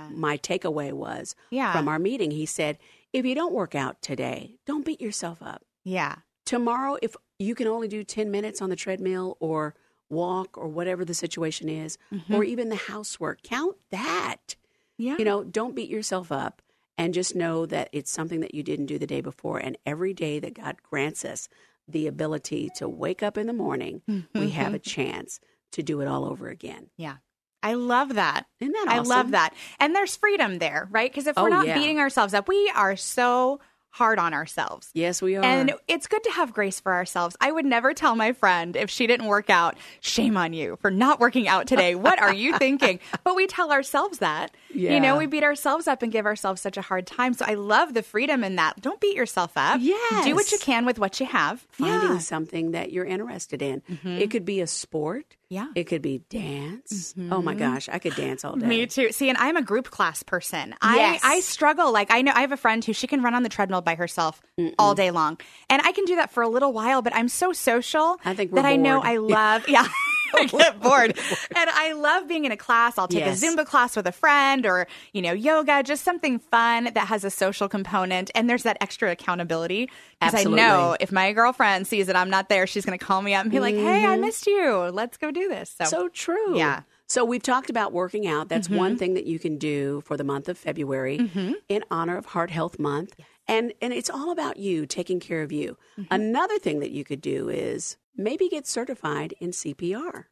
what 0.10 0.18
my 0.18 0.38
takeaway 0.38 0.92
was 0.92 1.36
Yeah. 1.52 1.72
from 1.72 1.88
our 1.88 2.00
meeting. 2.00 2.32
He 2.32 2.46
said, 2.46 2.78
If 3.14 3.26
you 3.26 3.34
don't 3.34 3.54
work 3.54 3.76
out 3.76 4.02
today, 4.02 4.56
don't 4.66 4.84
beat 4.86 5.00
yourself 5.00 5.42
up. 5.42 5.64
Yeah. 5.86 6.16
Tomorrow, 6.46 6.98
if 7.02 7.16
you 7.38 7.56
can 7.56 7.68
only 7.68 7.88
do 7.88 8.04
10 8.04 8.30
minutes 8.30 8.62
on 8.62 8.70
the 8.70 8.76
treadmill 8.76 9.38
or 9.40 9.74
walk 10.10 10.58
or 10.58 10.68
whatever 10.68 11.06
the 11.06 11.14
situation 11.14 11.70
is, 11.70 11.98
Mm-hmm. 12.14 12.36
or 12.36 12.44
even 12.44 12.70
the 12.70 12.76
housework, 12.76 13.42
count 13.44 13.76
that. 13.92 14.56
Yeah. 14.98 15.16
You 15.18 15.26
know, 15.26 15.44
don't 15.44 15.76
beat 15.76 15.90
yourself 15.90 16.32
up 16.32 16.62
and 16.98 17.14
just 17.14 17.36
know 17.36 17.66
that 17.68 17.90
it's 17.94 18.12
something 18.12 18.42
that 18.42 18.54
you 18.54 18.64
didn't 18.64 18.88
do 18.88 18.98
the 19.00 19.08
day 19.08 19.22
before. 19.22 19.58
And 19.60 19.78
every 19.86 20.14
day 20.14 20.40
that 20.40 20.54
God 20.56 20.78
grants 20.84 21.24
us 21.24 21.48
the 21.88 22.08
ability 22.08 22.70
to 22.76 22.90
wake 22.90 23.24
up 23.24 23.38
in 23.38 23.48
the 23.48 23.54
morning, 23.54 24.02
we 24.36 24.50
have 24.50 24.74
a 24.74 24.80
chance 24.80 25.40
to 25.72 25.82
do 25.84 26.02
it 26.02 26.08
all 26.08 26.26
over 26.26 26.50
again. 26.50 26.88
Yeah. 26.98 27.16
I 27.64 27.74
love 27.74 28.16
that. 28.16 28.46
Isn't 28.60 28.72
that 28.74 28.86
I 28.90 29.00
love 29.00 29.32
that. 29.32 29.54
And 29.80 29.94
there's 29.96 30.16
freedom 30.16 30.60
there, 30.60 30.88
right? 30.92 31.12
Because 31.12 31.28
if 31.28 31.36
we're 31.36 31.44
Oh, 31.44 31.48
not 31.48 31.68
yeah. 31.68 31.78
beating 31.78 32.00
ourselves 32.00 32.34
up, 32.34 32.48
we 32.48 32.72
are 32.76 32.96
so 32.96 33.60
hard 33.92 34.20
on 34.20 34.34
ourselves. 34.34 34.90
Yes, 34.94 35.22
we 35.22 35.36
are. 35.36 35.44
And 35.44 35.74
it's 35.88 36.08
good 36.08 36.24
to 36.24 36.32
have 36.32 36.54
grace 36.54 36.80
for 36.80 36.94
ourselves. 36.94 37.36
I 37.42 37.52
would 37.52 37.66
never 37.66 37.94
tell 37.94 38.16
my 38.16 38.34
friend 38.34 38.76
if 38.76 38.90
she 38.90 39.08
didn't 39.08 39.28
work 39.28 39.50
out, 39.50 39.78
shame 40.00 40.38
on 40.38 40.54
you 40.54 40.78
for 40.82 40.92
not 40.92 41.20
working 41.20 41.48
out 41.48 41.68
today. 41.68 41.96
What 41.96 42.20
are 42.20 42.34
you 42.34 42.58
thinking? 42.60 43.00
But 43.24 43.36
we 43.36 43.48
tell 43.48 43.72
ourselves 43.72 44.20
that. 44.20 44.52
Yeah. 44.74 44.94
You 44.94 45.00
know, 45.00 45.18
we 45.18 45.26
beat 45.26 45.44
ourselves 45.44 45.88
up 45.88 46.04
and 46.04 46.12
give 46.12 46.26
ourselves 46.26 46.62
such 46.62 46.78
a 46.78 46.82
hard 46.82 47.08
time. 47.08 47.34
So 47.34 47.46
I 47.48 47.56
love 47.56 47.94
the 47.94 48.04
freedom 48.04 48.44
in 48.44 48.56
that. 48.58 48.80
Don't 48.82 49.00
beat 49.00 49.16
yourself 49.16 49.54
up. 49.56 49.80
Yes. 49.82 50.26
Do 50.26 50.36
what 50.36 50.52
you 50.52 50.60
can 50.60 50.86
with 50.86 51.00
what 51.00 51.20
you 51.20 51.26
have. 51.26 51.66
finding 51.72 51.96
yeah. 51.96 52.08
Mm-hmm. 52.10 52.20
something 52.20 52.72
that 52.72 52.92
you're 52.92 53.06
interested 53.06 53.62
in. 53.62 53.82
It 54.04 54.32
could 54.32 54.46
be 54.46 54.62
a 54.62 54.68
sport. 54.68 55.36
Yeah. 55.50 55.64
Mm-hmm. 55.64 55.72
It 55.76 55.84
could 55.86 56.02
be 56.04 56.20
dance. 56.30 57.16
Oh 57.32 57.42
my 57.42 57.56
gosh, 57.56 57.90
I 57.90 57.98
could 57.98 58.16
dance 58.16 58.46
all 58.46 58.56
day. 58.56 58.68
Me 58.68 58.86
too. 58.86 59.12
See, 59.12 59.30
and 59.30 59.38
I'm 59.38 59.58
a 59.58 59.62
group 59.64 59.90
class 59.90 60.22
person. 60.22 60.76
Yes. 60.84 61.22
I 61.24 61.38
I 61.38 61.40
struggle. 61.40 61.92
Like 61.92 62.12
I 62.12 62.22
know 62.22 62.32
I 62.36 62.42
have 62.42 62.52
a 62.52 62.58
friend 62.58 62.86
who 62.86 62.94
she 62.94 63.08
can 63.08 63.24
run 63.24 63.34
on 63.34 63.44
the 63.44 63.50
treadmill 63.50 63.82
by 63.82 63.96
herself 63.96 64.42
all 64.78 64.94
day 64.94 65.10
long, 65.12 65.40
and 65.70 65.82
I 65.84 65.92
can 65.92 66.06
do 66.06 66.16
that 66.18 66.32
for 66.32 66.44
a 66.44 66.50
little 66.50 66.72
while. 66.72 67.02
But 67.02 67.16
I'm 67.16 67.28
so 67.30 67.52
social 67.52 68.18
I 68.24 68.36
think 68.36 68.54
that 68.54 68.66
I 68.66 68.76
know. 68.76 69.02
I 69.02 69.18
love. 69.18 69.68
Yeah. 69.68 69.88
I 70.36 70.46
get 70.46 70.80
bored. 70.80 71.18
And 71.56 71.70
I 71.70 71.94
love 71.94 72.28
being 72.28 72.46
in 72.46 72.52
a 72.52 72.58
class. 72.58 72.98
I'll 72.98 73.08
take 73.08 73.20
Yes. 73.20 73.42
a 73.42 73.46
Zumba 73.46 73.66
class 73.66 73.96
with 73.96 74.08
a 74.08 74.12
friend 74.12 74.66
or, 74.66 74.88
you 75.14 75.22
know, 75.22 75.34
yoga, 75.34 75.84
just 75.84 76.04
something 76.04 76.40
fun 76.40 76.86
that 76.86 77.08
has 77.08 77.24
a 77.24 77.30
social 77.30 77.68
component. 77.70 78.32
And 78.36 78.50
there's 78.50 78.64
that 78.64 78.78
extra 78.82 79.12
accountability. 79.12 79.90
Because 80.22 80.46
I 80.46 80.50
know 80.50 80.96
if 81.00 81.12
my 81.12 81.32
girlfriend 81.34 81.88
sees 81.88 82.08
that 82.08 82.16
I'm 82.16 82.30
not 82.30 82.50
there, 82.50 82.68
she's 82.68 82.86
going 82.86 82.98
to 82.98 83.04
call 83.04 83.22
me 83.22 83.34
up 83.34 83.44
and 83.44 83.52
be 83.52 83.60
like, 83.60 83.76
hey, 83.76 84.06
I 84.06 84.18
missed 84.18 84.48
you. 84.48 84.76
Let's 84.92 85.18
go 85.18 85.32
do 85.32 85.48
this. 85.50 85.76
So, 85.78 85.84
Mm-hmm. 85.86 85.90
So 85.90 86.08
true. 86.10 86.58
Yeah. 86.58 86.74
Mm-hmm. 86.78 86.84
So 87.08 87.26
we've 87.26 87.42
talked 87.42 87.70
about 87.72 87.92
working 87.92 88.28
out. 88.28 88.50
That's 88.50 88.70
one 88.70 88.96
thing 88.96 89.16
that 89.16 89.26
you 89.26 89.40
can 89.40 89.58
do 89.58 90.02
for 90.06 90.16
the 90.16 90.24
month 90.24 90.48
of 90.48 90.60
February 90.60 91.30
in 91.68 91.84
honor 91.90 92.18
of 92.18 92.28
Heart 92.28 92.52
Health 92.52 92.78
Month. 92.78 93.16
And 93.48 93.74
and 93.82 93.92
it's 93.92 94.12
all 94.12 94.32
about 94.32 94.58
you 94.58 94.86
taking 94.86 95.20
care 95.20 95.42
of 95.42 95.52
you. 95.52 95.76
Mm-hmm. 95.98 96.14
Another 96.14 96.60
thing 96.60 96.82
that 96.82 96.92
you 96.92 97.04
could 97.04 97.20
do 97.20 97.50
is 97.50 97.98
maybe 98.20 98.50
get 98.50 98.68
certified 98.68 99.34
in 99.40 99.52
CPR. 99.52 100.26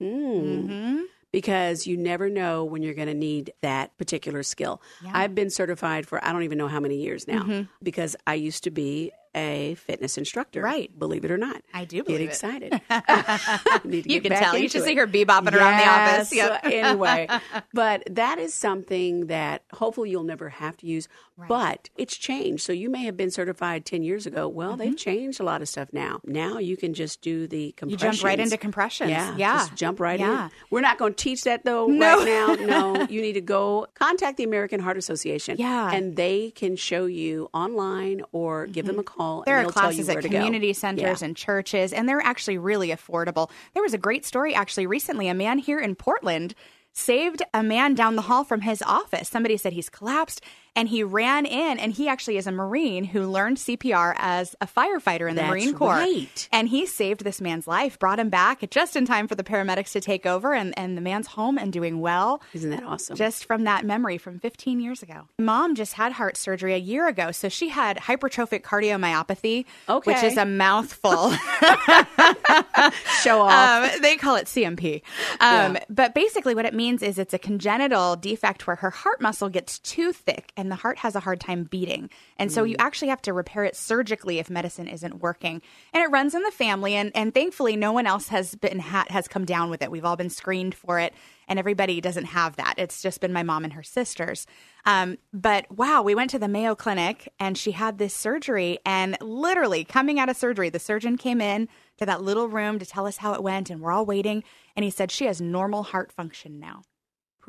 ooh. 0.00 0.68
Mm. 0.68 1.02
Because 1.30 1.86
you 1.86 1.98
never 1.98 2.30
know 2.30 2.64
when 2.64 2.82
you're 2.82 2.94
going 2.94 3.08
to 3.08 3.14
need 3.14 3.52
that 3.60 3.96
particular 3.98 4.42
skill. 4.42 4.80
I've 5.12 5.34
been 5.34 5.50
certified 5.50 6.06
for 6.08 6.24
I 6.24 6.32
don't 6.32 6.44
even 6.44 6.56
know 6.56 6.68
how 6.68 6.80
many 6.80 6.96
years 6.96 7.28
now 7.28 7.66
because 7.82 8.16
I 8.26 8.34
used 8.34 8.64
to 8.64 8.70
be 8.70 9.12
a 9.38 9.74
fitness 9.76 10.18
instructor. 10.18 10.60
Right. 10.60 10.96
Believe 10.98 11.24
it 11.24 11.30
or 11.30 11.38
not. 11.38 11.62
I 11.72 11.84
do 11.84 11.98
Get 11.98 12.06
believe 12.06 12.20
it. 12.22 12.24
excited. 12.24 12.80
You 13.84 14.20
get 14.20 14.30
can 14.30 14.42
tell. 14.42 14.58
You 14.58 14.68
should 14.68 14.84
see 14.84 14.94
her 14.96 15.06
bebopping 15.06 15.54
around 15.54 15.78
the 15.78 15.88
office. 15.88 16.32
Yes. 16.32 16.60
Yep. 16.62 16.72
anyway, 16.72 17.28
but 17.72 18.02
that 18.10 18.38
is 18.38 18.54
something 18.54 19.26
that 19.26 19.62
hopefully 19.72 20.10
you'll 20.10 20.24
never 20.24 20.48
have 20.48 20.76
to 20.78 20.86
use. 20.86 21.08
But 21.46 21.88
it's 21.96 22.16
changed. 22.16 22.64
So 22.64 22.72
you 22.72 22.90
may 22.90 23.04
have 23.04 23.16
been 23.16 23.30
certified 23.30 23.84
10 23.84 24.02
years 24.02 24.26
ago. 24.26 24.48
Well, 24.48 24.76
they've 24.76 24.88
mm-hmm. 24.88 24.96
changed 24.96 25.38
a 25.38 25.44
lot 25.44 25.62
of 25.62 25.68
stuff 25.68 25.88
now. 25.92 26.20
Now 26.24 26.58
you 26.58 26.76
can 26.76 26.94
just 26.94 27.22
do 27.22 27.46
the 27.46 27.74
You 27.86 27.96
jump 27.96 28.24
right 28.24 28.40
into 28.40 28.56
compressions. 28.56 29.10
Yeah, 29.10 29.36
Yeah. 29.36 29.58
Just 29.58 29.76
jump 29.76 30.00
right 30.00 30.18
Yeah. 30.18 30.46
in. 30.46 30.50
We're 30.70 30.80
not 30.80 30.98
going 30.98 31.14
to 31.14 31.22
teach 31.22 31.44
that 31.44 31.64
though 31.64 31.86
No. 31.86 32.18
right 32.18 32.26
now. 32.26 32.66
No, 32.66 33.06
you 33.08 33.22
need 33.22 33.34
to 33.34 33.40
go 33.40 33.86
contact 33.94 34.36
the 34.36 34.44
American 34.44 34.80
Heart 34.80 34.98
Association. 34.98 35.56
Yeah. 35.58 35.92
and 35.92 36.16
they 36.16 36.50
can 36.50 36.76
show 36.76 37.06
you 37.06 37.48
online 37.52 38.22
or 38.32 38.66
give 38.66 38.86
them 38.86 38.96
mm-hmm. 38.96 39.00
a 39.00 39.04
call. 39.04 39.27
There 39.46 39.56
are 39.56 39.62
they'll 39.62 39.70
tell 39.72 39.92
you 39.92 40.04
classes 40.04 40.08
at 40.08 40.22
community 40.30 40.72
centers 40.72 41.20
Yeah. 41.22 41.26
and 41.26 41.36
churches, 41.36 41.92
and 41.92 42.08
they're 42.08 42.20
actually 42.20 42.58
really 42.58 42.88
affordable. 42.88 43.50
There 43.74 43.82
was 43.82 43.94
a 43.94 43.98
great 43.98 44.24
story 44.24 44.54
actually 44.54 44.86
recently. 44.86 45.28
A 45.28 45.34
man 45.34 45.58
here 45.58 45.78
in 45.80 45.94
Portland 45.94 46.54
saved 46.92 47.42
a 47.54 47.62
man 47.62 47.94
down 47.94 48.16
the 48.16 48.22
hall 48.22 48.42
from 48.44 48.62
his 48.62 48.82
office. 48.82 49.28
Somebody 49.28 49.56
said 49.56 49.72
he's 49.72 49.88
collapsed, 49.88 50.40
and 50.78 50.88
he 50.88 51.02
ran 51.02 51.44
in, 51.46 51.78
and 51.78 51.92
he 51.92 52.08
actually 52.08 52.36
is 52.36 52.46
a 52.46 52.52
Marine 52.52 53.04
who 53.04 53.26
learned 53.26 53.56
CPR 53.58 54.14
as 54.16 54.54
a 54.60 54.66
firefighter 54.66 55.28
in 55.28 55.34
the 55.34 55.42
That's 55.42 55.50
Marine 55.50 55.74
Corps. 55.74 55.94
right. 55.94 56.48
And 56.52 56.68
he 56.68 56.86
saved 56.86 57.24
this 57.24 57.40
man's 57.40 57.66
life, 57.66 57.98
brought 57.98 58.18
him 58.18 58.30
back 58.30 58.68
just 58.70 58.96
in 58.96 59.04
time 59.04 59.26
for 59.28 59.34
the 59.34 59.42
paramedics 59.44 59.92
to 59.92 60.00
take 60.00 60.24
over, 60.24 60.54
and, 60.54 60.72
and 60.78 60.96
the 60.96 61.00
man's 61.00 61.26
home 61.28 61.58
and 61.58 61.72
doing 61.72 62.00
well 62.00 62.40
Isn't 62.54 62.70
that 62.70 62.84
awesome? 62.84 63.16
just 63.16 63.44
from 63.44 63.64
that 63.64 63.84
memory 63.84 64.18
from 64.18 64.38
15 64.38 64.80
years 64.80 65.02
ago. 65.02 65.28
Mom 65.38 65.74
just 65.74 65.94
had 65.94 66.12
heart 66.12 66.36
surgery 66.36 66.74
a 66.74 66.78
year 66.78 67.08
ago, 67.08 67.32
so 67.32 67.48
she 67.48 67.68
had 67.70 67.96
hypertrophic 67.98 68.62
cardiomyopathy, 68.62 69.64
which 70.04 70.22
is 70.22 70.36
a 70.36 70.44
mouthful. 70.46 71.32
Show 73.22 73.40
off. 73.42 73.94
um, 73.94 74.00
they 74.02 74.16
call 74.16 74.36
it 74.36 74.46
CMP. 74.46 75.02
Um, 75.40 75.76
But 75.90 76.14
basically, 76.14 76.54
what 76.54 76.64
it 76.64 76.74
means 76.74 77.02
is 77.02 77.18
it's 77.18 77.34
a 77.34 77.38
congenital 77.38 78.16
defect 78.16 78.66
where 78.66 78.76
her 78.76 78.90
heart 78.90 79.20
muscle 79.20 79.48
gets 79.48 79.78
too 79.80 80.12
thick 80.12 80.52
and 80.56 80.67
the 80.68 80.76
heart 80.76 80.98
has 80.98 81.14
a 81.14 81.20
hard 81.20 81.40
time 81.40 81.64
beating. 81.64 82.10
And 82.36 82.50
so 82.50 82.64
you 82.64 82.76
actually 82.78 83.08
have 83.08 83.22
to 83.22 83.32
repair 83.32 83.64
it 83.64 83.76
surgically 83.76 84.38
if 84.38 84.50
medicine 84.50 84.88
isn't 84.88 85.20
working. 85.20 85.62
And 85.92 86.02
it 86.02 86.10
runs 86.10 86.34
in 86.34 86.42
the 86.42 86.50
family, 86.50 86.94
and, 86.94 87.12
and 87.14 87.34
thankfully, 87.34 87.76
no 87.76 87.92
one 87.92 88.06
else 88.06 88.28
has 88.28 88.54
been 88.54 88.78
ha- 88.78 89.06
has 89.08 89.28
come 89.28 89.44
down 89.44 89.70
with 89.70 89.82
it. 89.82 89.90
We've 89.90 90.04
all 90.04 90.16
been 90.16 90.30
screened 90.30 90.74
for 90.74 90.98
it, 90.98 91.14
and 91.46 91.58
everybody 91.58 92.00
doesn't 92.00 92.26
have 92.26 92.56
that. 92.56 92.74
It's 92.78 93.02
just 93.02 93.20
been 93.20 93.32
my 93.32 93.42
mom 93.42 93.64
and 93.64 93.72
her 93.72 93.82
sisters. 93.82 94.46
Um, 94.84 95.18
but 95.32 95.70
wow, 95.70 96.02
we 96.02 96.14
went 96.14 96.30
to 96.30 96.38
the 96.38 96.48
Mayo 96.48 96.74
Clinic, 96.74 97.32
and 97.38 97.56
she 97.56 97.72
had 97.72 97.98
this 97.98 98.14
surgery, 98.14 98.78
and 98.84 99.16
literally 99.20 99.84
coming 99.84 100.18
out 100.18 100.28
of 100.28 100.36
surgery, 100.36 100.70
the 100.70 100.78
surgeon 100.78 101.16
came 101.16 101.40
in 101.40 101.68
to 101.98 102.06
that 102.06 102.22
little 102.22 102.48
room 102.48 102.78
to 102.78 102.86
tell 102.86 103.06
us 103.06 103.18
how 103.18 103.34
it 103.34 103.42
went, 103.42 103.70
and 103.70 103.80
we're 103.80 103.92
all 103.92 104.06
waiting. 104.06 104.44
And 104.76 104.84
he 104.84 104.90
said 104.90 105.10
she 105.10 105.26
has 105.26 105.40
normal 105.40 105.82
heart 105.82 106.12
function 106.12 106.58
now. 106.58 106.82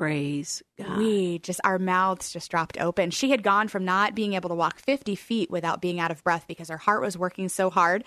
Praise 0.00 0.62
God. 0.78 0.96
We 0.96 1.40
just, 1.40 1.60
our 1.62 1.78
mouths 1.78 2.32
just 2.32 2.50
dropped 2.50 2.80
open. 2.80 3.10
She 3.10 3.30
had 3.30 3.42
gone 3.42 3.68
from 3.68 3.84
not 3.84 4.14
being 4.14 4.32
able 4.32 4.48
to 4.48 4.54
walk 4.54 4.78
50 4.78 5.14
feet 5.14 5.50
without 5.50 5.82
being 5.82 6.00
out 6.00 6.10
of 6.10 6.24
breath 6.24 6.46
because 6.48 6.70
her 6.70 6.78
heart 6.78 7.02
was 7.02 7.18
working 7.18 7.50
so 7.50 7.68
hard. 7.68 8.04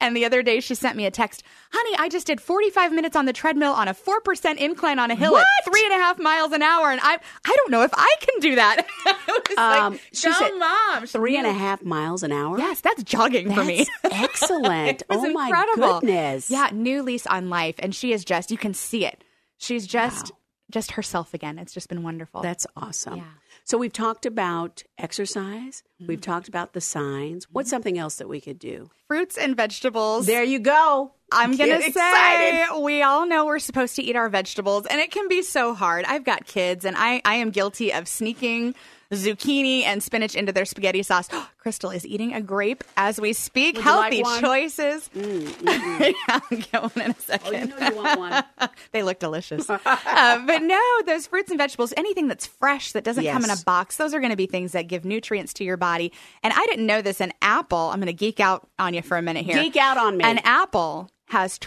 And 0.00 0.16
the 0.16 0.24
other 0.24 0.42
day 0.42 0.58
she 0.58 0.74
sent 0.74 0.96
me 0.96 1.06
a 1.06 1.10
text, 1.12 1.44
honey, 1.70 1.96
I 2.00 2.08
just 2.08 2.26
did 2.26 2.40
45 2.40 2.92
minutes 2.92 3.14
on 3.14 3.26
the 3.26 3.32
treadmill 3.32 3.70
on 3.74 3.86
a 3.86 3.94
4% 3.94 4.56
incline 4.56 4.98
on 4.98 5.12
a 5.12 5.14
hill 5.14 5.36
at 5.36 5.46
three 5.64 5.84
and 5.84 5.92
a 5.92 5.98
half 5.98 6.18
miles 6.18 6.50
an 6.50 6.62
hour. 6.62 6.90
And 6.90 7.00
I, 7.00 7.16
I 7.44 7.56
don't 7.58 7.70
know 7.70 7.84
if 7.84 7.92
I 7.94 8.14
can 8.20 8.40
do 8.40 8.56
that. 8.56 8.84
Um, 9.58 9.92
like, 9.92 10.00
she 10.12 10.32
said 10.32 10.50
mom. 10.58 11.06
Three 11.06 11.36
and 11.38 11.46
a 11.46 11.52
half 11.52 11.82
miles 11.82 12.22
an 12.22 12.32
hour. 12.32 12.58
Yes, 12.58 12.80
that's 12.82 13.02
jogging 13.04 13.54
for 13.54 13.64
me. 13.64 13.86
Excellent. 14.04 15.02
Oh 15.08 15.32
my 15.32 15.66
goodness. 15.76 16.50
Yeah, 16.50 16.68
new 16.72 17.02
lease 17.02 17.26
on 17.26 17.48
life, 17.48 17.76
and 17.78 17.94
she 17.94 18.12
is 18.12 18.22
just 18.24 18.50
you 18.50 18.58
can 18.58 18.74
see 18.74 19.06
it. 19.06 19.22
She's 19.56 19.86
just 19.86 20.32
just 20.70 20.92
herself 20.92 21.34
again. 21.34 21.58
It's 21.58 21.72
just 21.72 21.88
been 21.88 22.02
wonderful. 22.02 22.42
That's 22.42 22.66
awesome. 22.76 23.16
Yeah. 23.16 23.22
Mm-hmm. 23.22 23.32
So 23.64 23.78
we've 23.78 23.92
talked 23.92 24.26
about 24.26 24.82
exercise. 24.98 25.82
We've 26.04 26.20
talked 26.20 26.48
about 26.48 26.72
the 26.72 26.80
signs. 26.80 27.46
What's 27.50 27.70
something 27.70 27.98
else 27.98 28.16
that 28.16 28.28
we 28.28 28.40
could 28.40 28.58
do? 28.58 28.90
fruits 29.06 29.38
and 29.38 29.56
vegetables. 29.56 30.26
There 30.26 30.42
you 30.44 30.58
go. 30.58 31.12
I'm 31.32 31.56
Get 31.56 31.68
gonna 31.68 31.80
say 31.80 31.88
excited. 31.88 32.82
we 32.82 33.02
all 33.02 33.26
know 33.26 33.46
we're 33.46 33.58
supposed 33.58 33.96
to 33.96 34.02
eat 34.02 34.14
our 34.14 34.28
vegetables, 34.28 34.86
and 34.86 35.00
it 35.00 35.10
can 35.10 35.28
be 35.28 35.42
so 35.42 35.74
hard. 35.74 36.04
I've 36.04 36.24
got 36.24 36.46
kids, 36.46 36.84
and 36.84 36.96
I 36.96 37.20
I 37.24 37.36
am 37.36 37.50
guilty 37.50 37.92
of 37.92 38.06
sneaking 38.06 38.74
zucchini 39.12 39.82
and 39.84 40.02
spinach 40.02 40.34
into 40.34 40.52
their 40.52 40.64
spaghetti 40.64 41.02
sauce. 41.02 41.28
Crystal 41.58 41.90
is 41.90 42.06
eating 42.06 42.32
a 42.32 42.40
grape 42.40 42.84
as 42.96 43.20
we 43.20 43.32
speak. 43.32 43.76
Would 43.76 43.84
you 43.84 43.90
like 43.90 44.12
Healthy 44.12 44.22
one? 44.22 44.40
choices. 44.40 45.10
Mm, 45.16 45.40
mm, 45.40 45.78
mm. 45.78 46.00
yeah, 46.28 46.40
I'll 46.50 46.58
get 46.58 46.82
one 46.82 47.04
in 47.04 47.10
a 47.10 47.20
second. 47.20 47.54
Oh, 47.54 47.58
you 47.58 47.66
know 47.66 47.88
you 47.88 47.96
want 47.96 48.18
one. 48.20 48.44
they 48.92 49.02
look 49.02 49.18
delicious. 49.18 49.68
uh, 49.70 49.78
but 49.86 50.62
no, 50.62 50.80
those 51.06 51.26
fruits 51.26 51.50
and 51.50 51.58
vegetables, 51.58 51.92
anything 51.96 52.28
that's 52.28 52.46
fresh 52.46 52.92
that 52.92 53.04
doesn't 53.04 53.24
come 53.24 53.44
in 53.44 53.50
a 53.50 53.56
box, 53.64 53.96
those 53.96 54.14
are 54.14 54.20
going 54.20 54.30
to 54.30 54.36
be 54.36 54.46
things 54.46 54.72
that 54.72 54.82
give 54.82 55.04
nutrients 55.04 55.52
to 55.54 55.64
your 55.64 55.76
body. 55.76 56.12
And 56.42 56.52
I 56.52 56.64
didn't 56.66 56.86
know 56.86 57.02
this. 57.02 57.20
An 57.20 57.32
apple, 57.42 57.78
I'm 57.78 57.98
going 57.98 58.06
to 58.06 58.12
geek 58.12 58.40
out 58.40 58.68
on 58.78 58.94
you 58.94 59.02
for 59.02 59.16
a 59.16 59.22
minute 59.22 59.44
here. 59.44 59.56
Geek 59.56 59.76
out 59.76 59.96
on 59.96 60.16
me. 60.16 60.24
An 60.24 60.38
apple 60.44 61.10
has 61.26 61.58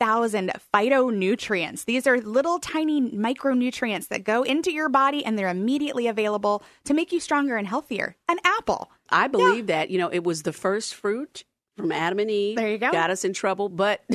12,000 0.00 0.52
phytonutrients. 0.72 1.84
These 1.84 2.06
are 2.06 2.18
little 2.20 2.58
tiny 2.58 3.00
micronutrients 3.00 4.08
that 4.08 4.24
go 4.24 4.42
into 4.42 4.72
your 4.72 4.88
body 4.88 5.24
and 5.24 5.38
they're 5.38 5.48
immediately 5.48 6.06
available 6.06 6.62
to 6.84 6.94
make 6.94 7.12
you 7.12 7.20
stronger 7.20 7.56
and 7.56 7.66
healthier. 7.66 8.16
An 8.28 8.38
apple. 8.44 8.90
I 9.10 9.28
believe 9.28 9.66
that, 9.68 9.90
you 9.90 9.98
know, 9.98 10.08
it 10.08 10.24
was 10.24 10.42
the 10.42 10.52
first 10.52 10.94
fruit 10.94 11.44
from 11.76 11.92
Adam 11.92 12.18
and 12.18 12.30
Eve. 12.30 12.56
There 12.56 12.70
you 12.70 12.78
go. 12.78 12.92
Got 12.92 13.10
us 13.10 13.24
in 13.24 13.32
trouble, 13.32 13.68
but 13.68 14.02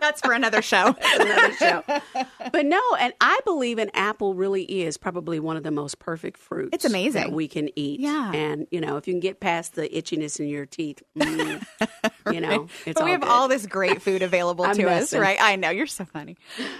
That's 0.00 0.20
for 0.20 0.32
another 0.32 0.62
show. 0.62 0.94
another 1.14 1.52
show. 1.54 1.82
But 2.52 2.66
no, 2.66 2.80
and 3.00 3.12
I 3.20 3.40
believe 3.44 3.78
an 3.78 3.90
apple 3.94 4.34
really 4.34 4.64
is 4.64 4.96
probably 4.96 5.40
one 5.40 5.56
of 5.56 5.62
the 5.62 5.70
most 5.70 5.98
perfect 5.98 6.36
fruits. 6.38 6.70
It's 6.72 6.84
amazing. 6.84 7.22
that 7.22 7.32
we 7.32 7.48
can 7.48 7.70
eat. 7.78 8.00
Yeah. 8.00 8.30
and 8.32 8.66
you 8.70 8.80
know, 8.80 8.96
if 8.96 9.06
you 9.06 9.14
can 9.14 9.20
get 9.20 9.40
past 9.40 9.74
the 9.74 9.88
itchiness 9.88 10.38
in 10.38 10.48
your 10.48 10.66
teeth, 10.66 11.02
mm, 11.18 11.64
you 12.32 12.40
know, 12.40 12.68
it's 12.86 12.98
but 12.98 13.04
we 13.04 13.12
have 13.12 13.22
good. 13.22 13.30
all 13.30 13.48
this 13.48 13.66
great 13.66 14.02
food 14.02 14.22
available 14.22 14.64
to 14.74 14.88
us, 14.90 15.14
right? 15.14 15.38
I 15.40 15.56
know 15.56 15.70
you're 15.70 15.86
so 15.86 16.04
funny. 16.04 16.36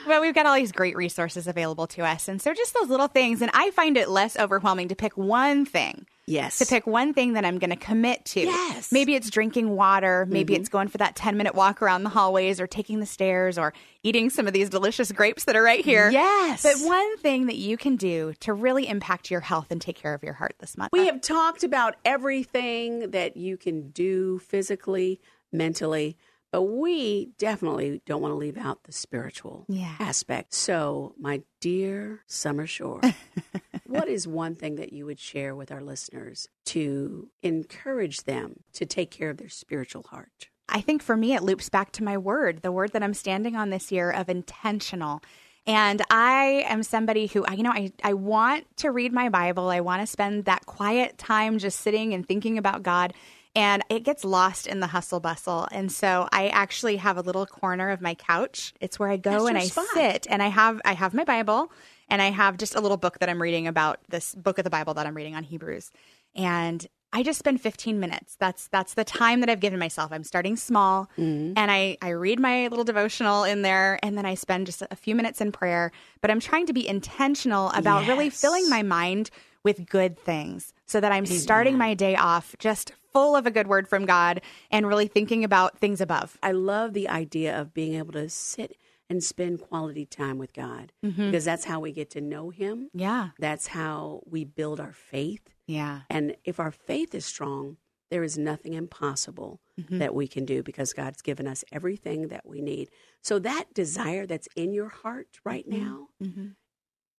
But 0.06 0.20
we've 0.20 0.34
got 0.34 0.46
all 0.46 0.54
these 0.54 0.72
great 0.72 0.96
resources 0.96 1.46
available 1.46 1.86
to 1.88 2.02
us, 2.02 2.28
and 2.28 2.40
so 2.40 2.52
just 2.54 2.74
those 2.74 2.88
little 2.88 3.08
things. 3.08 3.40
And 3.42 3.50
I 3.54 3.70
find 3.70 3.96
it 3.96 4.08
less 4.08 4.38
overwhelming 4.38 4.88
to 4.88 4.96
pick 4.96 5.16
one 5.16 5.64
thing. 5.64 6.06
Yes, 6.26 6.58
To 6.58 6.66
pick 6.66 6.86
one 6.86 7.14
thing 7.14 7.32
that 7.32 7.44
I'm 7.44 7.58
going 7.58 7.70
to 7.70 7.76
commit 7.76 8.24
to. 8.26 8.40
Yes. 8.40 8.86
Mm-hmm. 8.86 8.94
Maybe 8.94 9.14
it's 9.16 9.28
drinking 9.28 9.70
water. 9.70 10.26
Maybe 10.28 10.54
it's 10.54 10.68
going 10.68 10.88
for 10.88 10.98
that 10.98 11.16
10 11.16 11.36
minute 11.36 11.54
walk 11.54 11.82
around 11.82 12.04
the 12.04 12.10
hallways 12.10 12.60
or 12.60 12.66
taking 12.68 13.00
the 13.00 13.06
stairs 13.06 13.58
or 13.58 13.72
eating 14.04 14.30
some 14.30 14.46
of 14.46 14.52
these 14.52 14.70
delicious 14.70 15.10
grapes 15.10 15.44
that 15.44 15.56
are 15.56 15.62
right 15.62 15.84
here. 15.84 16.10
Yes. 16.10 16.62
But 16.62 16.76
one 16.86 17.18
thing 17.18 17.46
that 17.46 17.56
you 17.56 17.76
can 17.76 17.96
do 17.96 18.34
to 18.40 18.52
really 18.52 18.86
impact 18.88 19.30
your 19.30 19.40
health 19.40 19.66
and 19.70 19.80
take 19.80 19.96
care 19.96 20.14
of 20.14 20.22
your 20.22 20.34
heart 20.34 20.54
this 20.60 20.76
month. 20.76 20.90
We 20.92 21.06
have 21.06 21.20
talked 21.20 21.64
about 21.64 21.96
everything 22.04 23.10
that 23.10 23.36
you 23.36 23.56
can 23.56 23.90
do 23.90 24.38
physically, 24.38 25.20
mentally, 25.50 26.16
but 26.52 26.62
we 26.62 27.30
definitely 27.38 28.00
don't 28.06 28.22
want 28.22 28.30
to 28.32 28.36
leave 28.36 28.56
out 28.58 28.84
the 28.84 28.92
spiritual 28.92 29.64
Yeah. 29.68 29.96
aspect. 29.98 30.54
So, 30.54 31.14
my 31.18 31.42
dear 31.60 32.20
Summer 32.28 32.66
Shore, 32.68 33.00
what 33.86 34.08
is 34.08 34.28
one 34.28 34.54
thing 34.54 34.76
that 34.76 34.92
you 34.92 35.06
would 35.06 35.18
share 35.18 35.54
with 35.56 35.72
our 35.72 35.80
listeners 35.80 36.48
to 36.66 37.28
encourage 37.42 38.22
them 38.24 38.60
to 38.74 38.86
take 38.86 39.10
care 39.10 39.30
of 39.30 39.38
their 39.38 39.48
spiritual 39.48 40.04
heart? 40.04 40.48
I 40.68 40.80
think 40.80 41.02
for 41.02 41.16
me, 41.16 41.34
it 41.34 41.42
loops 41.42 41.68
back 41.68 41.92
to 41.92 42.04
my 42.04 42.16
word, 42.16 42.62
the 42.62 42.72
word 42.72 42.92
that 42.92 43.02
I'm 43.02 43.14
standing 43.14 43.56
on 43.56 43.70
this 43.70 43.90
year 43.92 44.10
of 44.10 44.28
intentional. 44.28 45.20
And 45.66 46.02
I 46.10 46.64
am 46.66 46.82
somebody 46.82 47.26
who, 47.26 47.44
you 47.54 47.62
know, 47.62 47.70
I, 47.72 47.92
I 48.02 48.14
want 48.14 48.64
to 48.78 48.90
read 48.90 49.12
my 49.12 49.28
Bible. 49.28 49.68
I 49.68 49.80
want 49.80 50.00
to 50.02 50.06
spend 50.06 50.46
that 50.46 50.66
quiet 50.66 51.18
time 51.18 51.58
just 51.58 51.80
sitting 51.80 52.14
and 52.14 52.26
thinking 52.26 52.58
about 52.58 52.82
God. 52.82 53.12
And 53.54 53.82
it 53.90 54.02
gets 54.02 54.24
lost 54.24 54.66
in 54.66 54.80
the 54.80 54.86
hustle 54.88 55.20
bustle. 55.20 55.68
And 55.72 55.92
so 55.92 56.26
I 56.32 56.48
actually 56.48 56.96
have 56.96 57.18
a 57.18 57.20
little 57.20 57.44
corner 57.44 57.90
of 57.90 58.00
my 58.00 58.14
couch. 58.14 58.72
It's 58.80 58.98
where 58.98 59.10
I 59.10 59.18
go 59.18 59.46
and 59.46 59.58
I 59.58 59.64
spot. 59.64 59.86
sit 59.92 60.26
and 60.30 60.42
I 60.42 60.46
have 60.48 60.80
I 60.84 60.94
have 60.94 61.12
my 61.12 61.24
Bible 61.24 61.70
and 62.08 62.22
I 62.22 62.30
have 62.30 62.56
just 62.56 62.74
a 62.74 62.80
little 62.80 62.96
book 62.96 63.18
that 63.18 63.28
I'm 63.28 63.40
reading 63.42 63.66
about 63.66 64.00
this 64.08 64.34
book 64.34 64.56
of 64.58 64.64
the 64.64 64.70
Bible 64.70 64.94
that 64.94 65.06
I'm 65.06 65.14
reading 65.14 65.36
on 65.36 65.42
Hebrews. 65.44 65.90
And 66.34 66.86
I 67.14 67.22
just 67.22 67.38
spend 67.38 67.60
15 67.60 68.00
minutes. 68.00 68.36
That's 68.40 68.68
that's 68.68 68.94
the 68.94 69.04
time 69.04 69.40
that 69.40 69.50
I've 69.50 69.60
given 69.60 69.78
myself. 69.78 70.12
I'm 70.12 70.24
starting 70.24 70.56
small 70.56 71.10
Mm-hmm. 71.18 71.52
and 71.58 71.70
I 71.70 71.98
I 72.00 72.08
read 72.10 72.40
my 72.40 72.68
little 72.68 72.84
devotional 72.84 73.44
in 73.44 73.60
there 73.60 73.98
and 74.02 74.16
then 74.16 74.24
I 74.24 74.34
spend 74.34 74.64
just 74.64 74.82
a 74.90 74.96
few 74.96 75.14
minutes 75.14 75.42
in 75.42 75.52
prayer, 75.52 75.92
but 76.22 76.30
I'm 76.30 76.40
trying 76.40 76.64
to 76.68 76.72
be 76.72 76.88
intentional 76.88 77.68
about 77.72 78.08
really 78.08 78.30
filling 78.30 78.70
my 78.70 78.82
mind 78.82 79.28
with 79.62 79.84
good 79.90 80.18
things 80.18 80.72
so 80.86 81.00
that 81.00 81.12
I'm 81.12 81.26
starting 81.26 81.76
my 81.76 81.92
day 81.92 82.16
off 82.16 82.56
just 82.58 82.92
full 83.12 83.36
of 83.36 83.46
a 83.46 83.50
good 83.50 83.66
word 83.66 83.88
from 83.88 84.06
God 84.06 84.40
and 84.70 84.86
really 84.86 85.06
thinking 85.08 85.44
about 85.44 85.78
things 85.78 86.00
above. 86.00 86.38
I 86.42 86.52
love 86.52 86.92
the 86.92 87.08
idea 87.08 87.58
of 87.58 87.74
being 87.74 87.94
able 87.94 88.12
to 88.12 88.28
sit 88.28 88.76
and 89.08 89.22
spend 89.22 89.60
quality 89.60 90.06
time 90.06 90.38
with 90.38 90.52
God 90.54 90.92
mm-hmm. 91.04 91.26
because 91.26 91.44
that's 91.44 91.64
how 91.64 91.80
we 91.80 91.92
get 91.92 92.10
to 92.10 92.20
know 92.20 92.50
Him. 92.50 92.88
Yeah. 92.94 93.30
That's 93.38 93.66
how 93.68 94.22
we 94.24 94.44
build 94.44 94.80
our 94.80 94.92
faith. 94.92 95.42
Yeah. 95.66 96.00
And 96.08 96.36
if 96.44 96.58
our 96.58 96.70
faith 96.70 97.14
is 97.14 97.26
strong, 97.26 97.76
there 98.10 98.22
is 98.22 98.36
nothing 98.36 98.74
impossible 98.74 99.60
mm-hmm. 99.80 99.98
that 99.98 100.14
we 100.14 100.28
can 100.28 100.44
do 100.44 100.62
because 100.62 100.92
God's 100.92 101.22
given 101.22 101.46
us 101.46 101.64
everything 101.72 102.28
that 102.28 102.46
we 102.46 102.60
need. 102.60 102.90
So, 103.22 103.38
that 103.38 103.72
desire 103.72 104.26
that's 104.26 104.48
in 104.54 104.74
your 104.74 104.90
heart 104.90 105.28
right 105.44 105.68
mm-hmm. 105.68 105.84
now, 105.84 106.08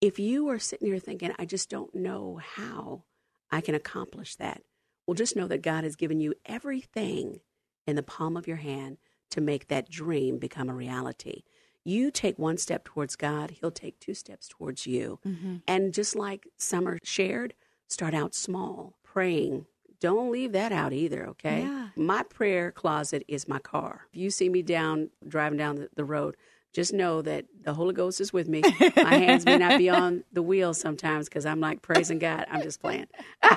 if 0.01 0.19
you 0.19 0.49
are 0.49 0.59
sitting 0.59 0.87
here 0.87 0.99
thinking, 0.99 1.33
I 1.39 1.45
just 1.45 1.69
don't 1.69 1.95
know 1.95 2.39
how 2.55 3.05
I 3.51 3.61
can 3.61 3.73
accomplish 3.73 4.35
that, 4.35 4.61
well, 5.05 5.15
just 5.15 5.35
know 5.35 5.47
that 5.47 5.61
God 5.61 5.83
has 5.83 5.95
given 5.95 6.19
you 6.19 6.33
everything 6.45 7.39
in 7.85 7.95
the 7.95 8.03
palm 8.03 8.37
of 8.37 8.47
your 8.47 8.57
hand 8.57 8.97
to 9.31 9.41
make 9.41 9.67
that 9.67 9.89
dream 9.89 10.37
become 10.37 10.69
a 10.69 10.73
reality. 10.73 11.43
You 11.83 12.11
take 12.11 12.39
one 12.39 12.57
step 12.57 12.85
towards 12.85 13.15
God, 13.15 13.51
He'll 13.51 13.71
take 13.71 13.99
two 13.99 14.13
steps 14.13 14.47
towards 14.47 14.87
you. 14.87 15.19
Mm-hmm. 15.25 15.57
And 15.67 15.93
just 15.93 16.15
like 16.15 16.47
Summer 16.57 16.97
shared, 17.03 17.53
start 17.87 18.13
out 18.13 18.33
small, 18.33 18.97
praying. 19.03 19.65
Don't 19.99 20.31
leave 20.31 20.51
that 20.53 20.71
out 20.71 20.93
either, 20.93 21.27
okay? 21.29 21.61
Yeah. 21.61 21.89
My 21.95 22.23
prayer 22.23 22.71
closet 22.71 23.23
is 23.27 23.47
my 23.47 23.59
car. 23.59 24.07
If 24.13 24.19
you 24.19 24.29
see 24.29 24.49
me 24.49 24.61
down 24.61 25.09
driving 25.27 25.57
down 25.57 25.75
the, 25.75 25.89
the 25.95 26.05
road, 26.05 26.35
just 26.73 26.91
know 26.91 27.21
that 27.21 27.45
the 27.63 27.73
Holy 27.73 27.93
Ghost 27.93 28.19
is 28.19 28.33
with 28.33 28.49
me. 28.49 28.63
My 28.95 29.15
hands 29.15 29.45
may 29.45 29.57
not 29.57 29.77
be 29.77 29.89
on 29.89 30.23
the 30.33 30.41
wheel 30.41 30.73
sometimes 30.73 31.29
because 31.29 31.45
I'm 31.45 31.59
like 31.59 31.81
praising 31.81 32.19
God. 32.19 32.45
I'm 32.49 32.63
just 32.63 32.81
playing. 32.81 33.07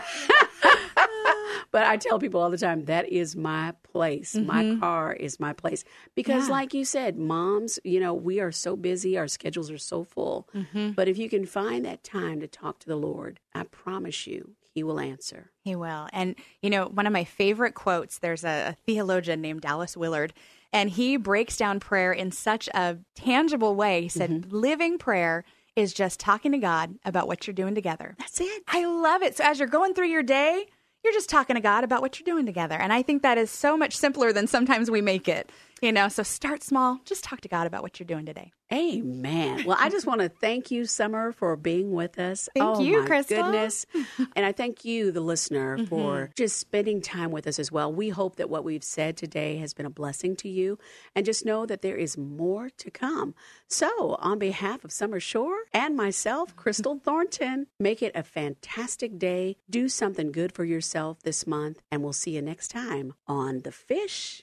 but 1.77 1.85
I 1.87 1.99
tell 1.99 2.19
people 2.19 2.41
all 2.41 2.49
the 2.49 2.57
time 2.57 2.87
that 2.87 3.07
is 3.11 3.37
my 3.37 3.75
place. 3.93 4.35
My 4.35 4.79
car 4.81 5.13
is 5.13 5.39
my 5.39 5.53
place. 5.53 5.85
Because, 6.15 6.45
Mm-hmm. 6.45 6.51
Yeah. 6.53 6.59
like 6.61 6.73
you 6.73 6.85
said, 6.87 7.19
moms, 7.19 7.79
you 7.85 8.01
know, 8.01 8.15
we 8.15 8.41
are 8.41 8.51
so 8.51 8.77
busy, 8.77 9.19
our 9.19 9.29
schedules 9.29 9.71
are 9.71 9.77
so 9.77 10.03
full. 10.03 10.49
Mm-hmm. 10.55 10.93
But 10.93 11.07
if 11.07 11.19
you 11.19 11.29
can 11.29 11.45
find 11.45 11.85
that 11.85 12.03
time 12.03 12.41
to 12.41 12.47
talk 12.49 12.79
to 12.79 12.87
the 12.87 12.97
Lord, 12.97 13.41
I 13.55 13.65
promise 13.65 14.27
you, 14.27 14.53
He 14.75 14.83
will 14.83 14.99
answer. 14.99 15.51
He 15.61 15.77
will. 15.77 16.09
And, 16.15 16.35
you 16.63 16.71
know, 16.71 16.87
one 16.87 17.07
of 17.07 17.13
my 17.13 17.25
favorite 17.25 17.75
quotes, 17.75 18.21
there's 18.21 18.43
a, 18.43 18.69
a 18.71 18.73
theologian 18.87 19.43
named 19.43 19.61
Dallas 19.61 19.99
Willard, 19.99 20.33
and 20.73 20.89
he 20.89 21.19
breaks 21.19 21.59
down 21.59 21.79
prayer 21.79 22.11
in 22.13 22.31
such 22.33 22.69
a 22.69 22.97
tangible 23.15 23.75
way. 23.75 24.01
He 24.01 24.09
said, 24.09 24.51
living 24.51 24.97
prayer 24.97 25.45
is 25.75 25.93
just 25.93 26.19
talking 26.19 26.53
to 26.53 26.59
God 26.59 26.95
about 27.05 27.29
what 27.29 27.47
you're 27.47 27.53
doing 27.55 27.75
together. 27.75 28.15
That's 28.19 28.41
it. 28.41 28.63
I 28.67 28.87
love 28.87 29.23
it. 29.23 29.37
So 29.37 29.45
as 29.45 29.59
you're 29.59 29.69
going 29.69 29.93
through 29.93 30.09
your 30.09 30.23
day, 30.23 30.65
you're 31.07 31.15
just 31.15 31.31
talking 31.31 31.55
to 31.55 31.63
God 31.63 31.85
about 31.85 32.03
what 32.03 32.19
you're 32.19 32.25
doing 32.25 32.47
together. 32.47 32.75
And 32.75 32.93
I 32.93 33.01
think 33.01 33.23
that 33.23 33.39
is 33.39 33.49
so 33.49 33.77
much 33.77 33.97
simpler 33.97 34.33
than 34.33 34.49
sometimes 34.49 34.91
we 34.91 35.01
make 35.01 35.29
it. 35.29 35.51
You 35.83 35.93
know, 35.93 36.09
so 36.09 36.23
start 36.23 36.63
small, 36.63 37.01
just 37.05 37.23
talk 37.23 37.43
to 37.43 37.49
God 37.49 37.67
about 37.67 37.83
what 37.83 38.01
you're 38.01 38.07
doing 38.07 38.25
today. 38.25 38.53
Amen. 38.73 39.65
Well, 39.65 39.77
I 39.79 39.91
just 39.91 40.07
want 40.07 40.23
to 40.23 40.29
thank 40.29 40.71
you, 40.71 40.87
Summer, 40.87 41.33
for 41.33 41.55
being 41.55 41.93
with 41.93 42.19
us. 42.19 42.49
Thank 42.57 42.79
oh, 42.79 42.81
you, 42.81 43.01
my 43.03 43.07
Crystal. 43.07 43.45
Goodness. 43.45 43.87
and 44.35 44.45
I 44.47 44.53
thank 44.53 44.85
you, 44.85 45.13
the 45.13 45.21
listener, 45.21 45.77
Mm-hmm. 45.77 45.87
for 45.87 46.31
just 46.37 46.59
spending 46.59 47.01
time 47.03 47.31
with 47.31 47.47
us 47.47 47.59
as 47.59 47.71
well. 47.71 47.93
We 47.93 48.09
hope 48.09 48.37
that 48.37 48.49
what 48.49 48.65
we've 48.65 48.83
said 48.83 49.17
today 49.17 49.59
has 49.59 49.75
been 49.75 49.87
a 49.87 49.91
blessing 49.91 50.35
to 50.37 50.49
you. 50.49 50.79
And 51.15 51.27
just 51.27 51.45
know 51.45 51.67
that 51.67 51.83
there 51.83 51.97
is 51.97 52.17
more 52.17 52.71
to 52.71 52.91
come. 52.91 53.35
So, 53.69 54.17
on 54.21 54.39
behalf 54.39 54.85
of 54.85 54.93
Summer 54.93 55.21
Shore 55.21 55.65
and 55.73 55.97
myself, 55.97 56.57
Crystal 56.57 56.99
Thornton, 57.03 57.67
make 57.79 58.03
it 58.03 58.13
a 58.15 58.23
fantastic 58.23 59.19
day. 59.19 59.57
Do 59.69 59.89
something 59.89 60.33
good 60.33 60.53
for 60.53 60.65
yourself 60.65 61.23
this 61.23 61.47
month. 61.47 61.83
And 61.91 62.03
we'll 62.03 62.13
see 62.13 62.33
you 62.33 62.43
next 62.43 62.69
time 62.69 63.13
on 63.27 63.61
The 63.63 63.73
Fish 63.73 64.43